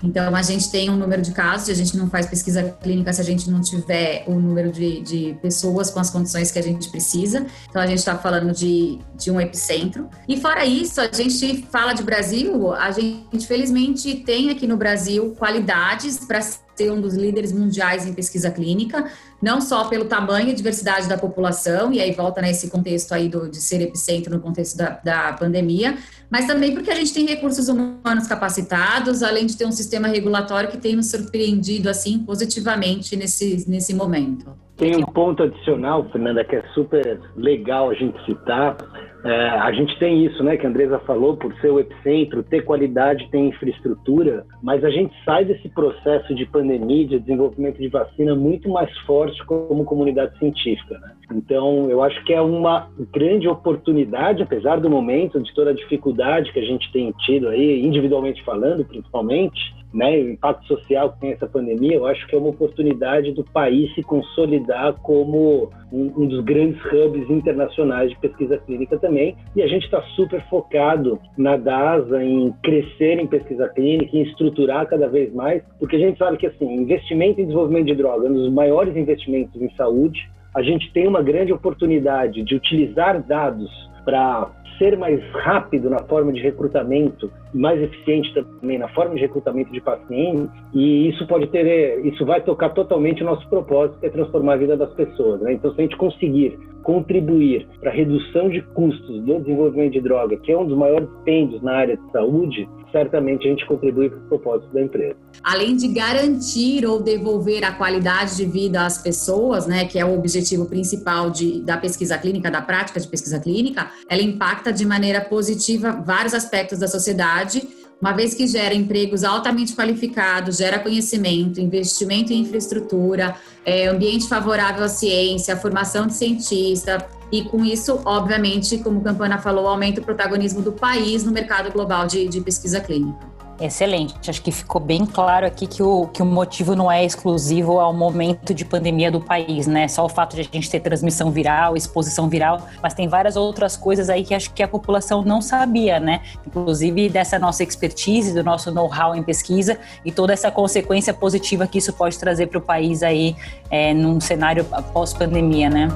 Então, 0.02 0.35
a 0.35 0.42
gente 0.42 0.71
tem 0.71 0.88
um 0.88 0.97
número 0.97 1.21
de 1.23 1.33
casos, 1.33 1.69
a 1.69 1.75
gente 1.75 1.97
não 1.97 2.09
faz 2.09 2.26
pesquisa 2.26 2.62
clínica 2.83 3.12
se 3.12 3.21
a 3.21 3.25
gente 3.25 3.50
não 3.50 3.61
tiver 3.61 4.25
o 4.26 4.35
número 4.35 4.73
de, 4.73 5.00
de 5.02 5.38
pessoas 5.42 5.90
com 5.90 6.00
as 6.00 6.11
condições 6.11 6.50
que 6.50 6.59
a 6.59 6.62
gente 6.62 6.88
precisa. 6.88 7.47
Então, 7.69 7.80
a 7.83 7.87
gente 7.87 7.99
está 7.99 8.16
falando 8.16 8.52
de, 8.52 8.99
de 9.14 9.30
um 9.30 9.40
epicentro. 9.40 10.09
E 10.28 10.40
fora 10.40 10.64
isso, 10.64 11.00
a 11.00 11.11
gente 11.12 11.66
fala 11.71 11.92
de 11.92 12.02
Brasil, 12.02 12.73
a 12.73 12.90
gente 12.90 13.47
felizmente 13.47 14.16
tem 14.16 14.50
aqui 14.50 14.66
no 14.66 14.76
Brasil 14.76 15.35
qualidades 15.38 16.25
para 16.25 16.40
ser 16.40 16.90
um 16.90 17.00
dos 17.00 17.14
líderes 17.14 17.52
mundiais 17.52 18.07
em 18.07 18.14
pesquisa 18.14 18.50
clínica, 18.50 19.11
não 19.42 19.61
só 19.61 19.85
pelo 19.85 20.07
tamanho 20.07 20.49
e 20.49 20.54
diversidade 20.54 21.09
da 21.09 21.19
população, 21.19 21.92
e 21.92 22.00
aí 22.00 22.12
volta 22.12 22.40
nesse 22.40 22.71
contexto 22.71 23.12
aí 23.12 23.28
do, 23.28 23.50
de 23.50 23.61
ser 23.61 23.83
epicentro 23.83 24.35
no 24.35 24.40
contexto 24.40 24.76
da, 24.78 24.99
da 25.04 25.33
pandemia, 25.35 25.99
mas 26.31 26.47
também 26.47 26.73
porque 26.73 26.91
a 26.91 26.95
gente 26.95 27.13
tem 27.13 27.27
recursos 27.27 27.69
humanos 27.69 28.27
capacitados, 28.29 29.23
além 29.23 29.47
de 29.47 29.57
ter 29.57 29.67
um 29.67 29.73
sistema 29.73 30.09
regulatório 30.09 30.71
que 30.71 30.79
tem 30.79 30.95
nos 30.95 31.11
surpreendido 31.11 31.91
assim 31.91 32.21
positivamente 32.21 33.17
nesse, 33.17 33.69
nesse 33.69 33.95
momento. 33.95 34.55
Tem 34.77 34.97
um 34.97 35.05
ponto 35.05 35.43
adicional, 35.43 36.09
Fernanda, 36.11 36.43
que 36.43 36.57
é 36.57 36.63
super 36.73 37.21
legal 37.37 37.91
a 37.91 37.95
gente 37.95 38.19
citar, 38.25 38.77
É, 39.25 39.49
a 39.49 39.71
gente 39.73 39.99
tem 39.99 40.25
isso, 40.25 40.43
né, 40.43 40.57
que 40.57 40.67
a 40.67 40.69
Andresa 40.69 40.99
falou, 41.00 41.37
por 41.37 41.55
ser 41.61 41.71
o 41.71 41.79
epicentro, 41.79 42.43
ter 42.43 42.62
qualidade, 42.62 43.29
ter 43.31 43.39
infraestrutura, 43.39 44.47
mas 44.62 44.83
a 44.85 44.91
gente 44.91 45.15
sai 45.25 45.45
desse 45.45 45.69
processo 45.69 46.35
de 46.35 46.47
pandemia, 46.47 47.07
de 47.07 47.19
desenvolvimento 47.19 47.79
de 47.79 47.89
vacina 47.89 48.35
muito 48.35 48.69
mais 48.69 48.91
forte 49.00 49.45
como 49.45 49.85
comunidade 49.85 50.39
científica, 50.39 50.99
né? 50.99 51.12
Então, 51.33 51.89
eu 51.89 52.03
acho 52.03 52.23
que 52.25 52.33
é 52.33 52.41
uma 52.41 52.89
grande 53.12 53.47
oportunidade, 53.47 54.43
apesar 54.43 54.81
do 54.81 54.91
momento, 54.91 55.41
de 55.41 55.55
toda 55.55 55.71
a 55.71 55.75
dificuldade 55.75 56.53
que 56.53 56.59
a 56.59 56.65
gente 56.65 56.91
tem 56.93 57.12
tido 57.25 57.49
aí, 57.49 57.85
individualmente 57.85 58.43
falando, 58.43 58.85
principalmente, 58.85 59.80
né, 59.92 60.18
o 60.18 60.30
impacto 60.30 60.66
social 60.66 61.12
que 61.12 61.20
tem 61.20 61.32
essa 61.32 61.47
pandemia, 61.47 61.97
eu 61.97 62.06
acho 62.06 62.26
que 62.26 62.35
é 62.35 62.38
uma 62.38 62.50
oportunidade 62.50 63.32
do 63.32 63.44
país 63.44 63.92
se 63.94 64.02
consolidar 64.02 64.94
como 65.02 65.70
um, 65.92 66.12
um 66.16 66.26
dos 66.26 66.44
grandes 66.44 66.80
hubs 66.85 67.28
internacionais 67.28 68.11
de 68.11 68.18
pesquisa 68.18 68.59
clínica 68.59 68.99
também. 68.99 69.37
E 69.54 69.62
a 69.62 69.66
gente 69.66 69.85
está 69.85 70.00
super 70.14 70.40
focado 70.49 71.18
na 71.37 71.56
DASA 71.56 72.23
em 72.23 72.52
crescer 72.62 73.18
em 73.18 73.26
pesquisa 73.26 73.68
clínica, 73.68 74.16
em 74.16 74.23
estruturar 74.23 74.87
cada 74.87 75.09
vez 75.09 75.32
mais, 75.35 75.62
porque 75.78 75.97
a 75.97 75.99
gente 75.99 76.18
sabe 76.18 76.37
que 76.37 76.47
assim, 76.47 76.73
investimento 76.73 77.40
em 77.40 77.44
desenvolvimento 77.44 77.87
de 77.87 77.94
droga 77.94 78.26
é 78.26 78.30
um 78.30 78.35
dos 78.35 78.52
maiores 78.52 78.97
investimentos 78.97 79.61
em 79.61 79.70
saúde. 79.75 80.30
A 80.54 80.62
gente 80.62 80.92
tem 80.92 81.06
uma 81.06 81.23
grande 81.23 81.52
oportunidade 81.52 82.42
de 82.42 82.54
utilizar 82.54 83.23
dados 83.23 83.89
para 84.04 84.49
ser 84.78 84.97
mais 84.97 85.23
rápido 85.33 85.90
na 85.90 85.99
forma 86.00 86.33
de 86.33 86.40
recrutamento 86.40 87.30
mais 87.52 87.80
eficiente 87.83 88.33
também 88.33 88.78
na 88.78 88.88
forma 88.88 89.14
de 89.14 89.21
recrutamento 89.21 89.71
de 89.71 89.80
pacientes 89.80 90.49
e 90.73 91.09
isso 91.09 91.26
pode 91.26 91.49
ter 91.49 92.04
isso 92.07 92.25
vai 92.25 92.40
tocar 92.40 92.71
totalmente 92.71 93.23
o 93.23 93.26
nosso 93.26 93.47
propósito 93.49 94.00
que 94.00 94.07
é 94.07 94.11
transformar 94.11 94.54
a 94.54 94.57
vida 94.57 94.76
das 94.76 94.92
pessoas 94.95 95.40
né? 95.42 95.52
então 95.52 95.73
se 95.75 95.80
a 95.80 95.83
gente 95.83 95.97
conseguir 95.97 96.59
contribuir 96.83 97.66
para 97.80 97.90
a 97.90 97.95
redução 97.95 98.49
de 98.49 98.62
custos 98.62 99.21
do 99.23 99.40
desenvolvimento 99.40 99.92
de 99.92 100.00
droga 100.00 100.37
que 100.38 100.50
é 100.50 100.57
um 100.57 100.66
dos 100.66 100.78
maiores 100.78 101.09
pendos 101.25 101.61
na 101.62 101.73
área 101.73 101.97
de 101.97 102.11
saúde 102.11 102.66
certamente 102.92 103.47
a 103.47 103.50
gente 103.50 103.66
contribui 103.66 104.09
para 104.11 104.18
o 104.18 104.23
propósito 104.23 104.73
da 104.73 104.82
empresa. 104.82 105.16
Além 105.42 105.76
de 105.76 105.88
garantir 105.88 106.87
ou 106.87 107.02
devolver 107.02 107.64
a 107.64 107.73
qualidade 107.73 108.37
de 108.37 108.44
vida 108.44 108.85
às 108.85 108.99
pessoas, 108.99 109.66
né, 109.66 109.85
que 109.85 109.99
é 109.99 110.04
o 110.04 110.16
objetivo 110.16 110.66
principal 110.66 111.30
de, 111.30 111.61
da 111.61 111.76
pesquisa 111.76 112.18
clínica, 112.18 112.50
da 112.50 112.61
prática 112.61 113.00
de 113.00 113.09
pesquisa 113.09 113.38
clínica, 113.38 113.90
ela 114.09 114.23
impacta 114.23 114.73
de 114.73 114.85
maneira 114.85 115.20
positiva 115.20 115.92
vários 115.92 116.35
aspectos 116.35 116.78
da 116.78 116.88
sociedade, 116.88 117.62
uma 118.00 118.12
vez 118.12 118.32
que 118.32 118.47
gera 118.47 118.75
empregos 118.75 119.23
altamente 119.25 119.75
qualificados, 119.75 120.56
gera 120.56 120.78
conhecimento, 120.78 121.61
investimento 121.61 122.32
em 122.32 122.40
infraestrutura, 122.40 123.37
é, 123.64 123.88
ambiente 123.88 124.26
favorável 124.26 124.85
à 124.85 124.88
ciência, 124.88 125.54
formação 125.56 126.06
de 126.06 126.14
cientista, 126.14 127.06
e 127.33 127.45
com 127.45 127.65
isso, 127.65 128.01
obviamente, 128.05 128.79
como 128.79 129.01
Campana 129.01 129.39
falou, 129.39 129.67
aumenta 129.69 130.01
o 130.01 130.05
protagonismo 130.05 130.63
do 130.63 130.73
país 130.73 131.25
no 131.25 131.33
mercado 131.33 131.73
global 131.73 132.07
de, 132.07 132.29
de 132.29 132.41
pesquisa 132.41 132.81
clínica. 132.81 133.31
Excelente. 133.61 134.15
Acho 134.29 134.41
que 134.41 134.51
ficou 134.51 134.81
bem 134.81 135.05
claro 135.05 135.47
aqui 135.47 135.67
que 135.67 135.83
o, 135.83 136.07
que 136.07 136.23
o 136.23 136.25
motivo 136.25 136.75
não 136.75 136.91
é 136.91 137.05
exclusivo 137.05 137.79
ao 137.79 137.93
momento 137.93 138.55
de 138.55 138.65
pandemia 138.65 139.11
do 139.11 139.21
país, 139.21 139.67
né? 139.67 139.87
Só 139.87 140.07
o 140.07 140.09
fato 140.09 140.35
de 140.35 140.41
a 140.41 140.45
gente 140.45 140.71
ter 140.71 140.81
transmissão 140.81 141.31
viral, 141.31 141.77
exposição 141.77 142.27
viral, 142.27 142.67
mas 142.83 142.95
tem 142.95 143.07
várias 143.07 143.37
outras 143.37 143.77
coisas 143.77 144.09
aí 144.09 144.25
que 144.25 144.35
acho 144.35 144.51
que 144.55 144.63
a 144.63 144.69
população 144.69 145.23
não 145.23 145.43
sabia, 145.43 146.01
né? 146.01 146.23
Inclusive 146.47 147.11
dessa 147.11 147.39
nossa 147.39 147.63
expertise, 147.63 148.33
do 148.33 148.43
nosso 148.43 148.73
know-how 148.73 149.15
em 149.15 149.23
pesquisa 149.23 149.79
e 150.07 150.11
toda 150.11 150.33
essa 150.33 150.51
consequência 150.51 151.13
positiva 151.13 151.67
que 151.67 151.77
isso 151.77 151.93
pode 151.93 152.19
trazer 152.19 152.47
para 152.47 152.59
o 152.59 152.63
país 152.63 153.03
aí 153.03 153.37
é, 153.71 153.93
num 153.93 154.19
cenário 154.21 154.65
pós-pandemia, 154.95 155.69
né? 155.69 155.89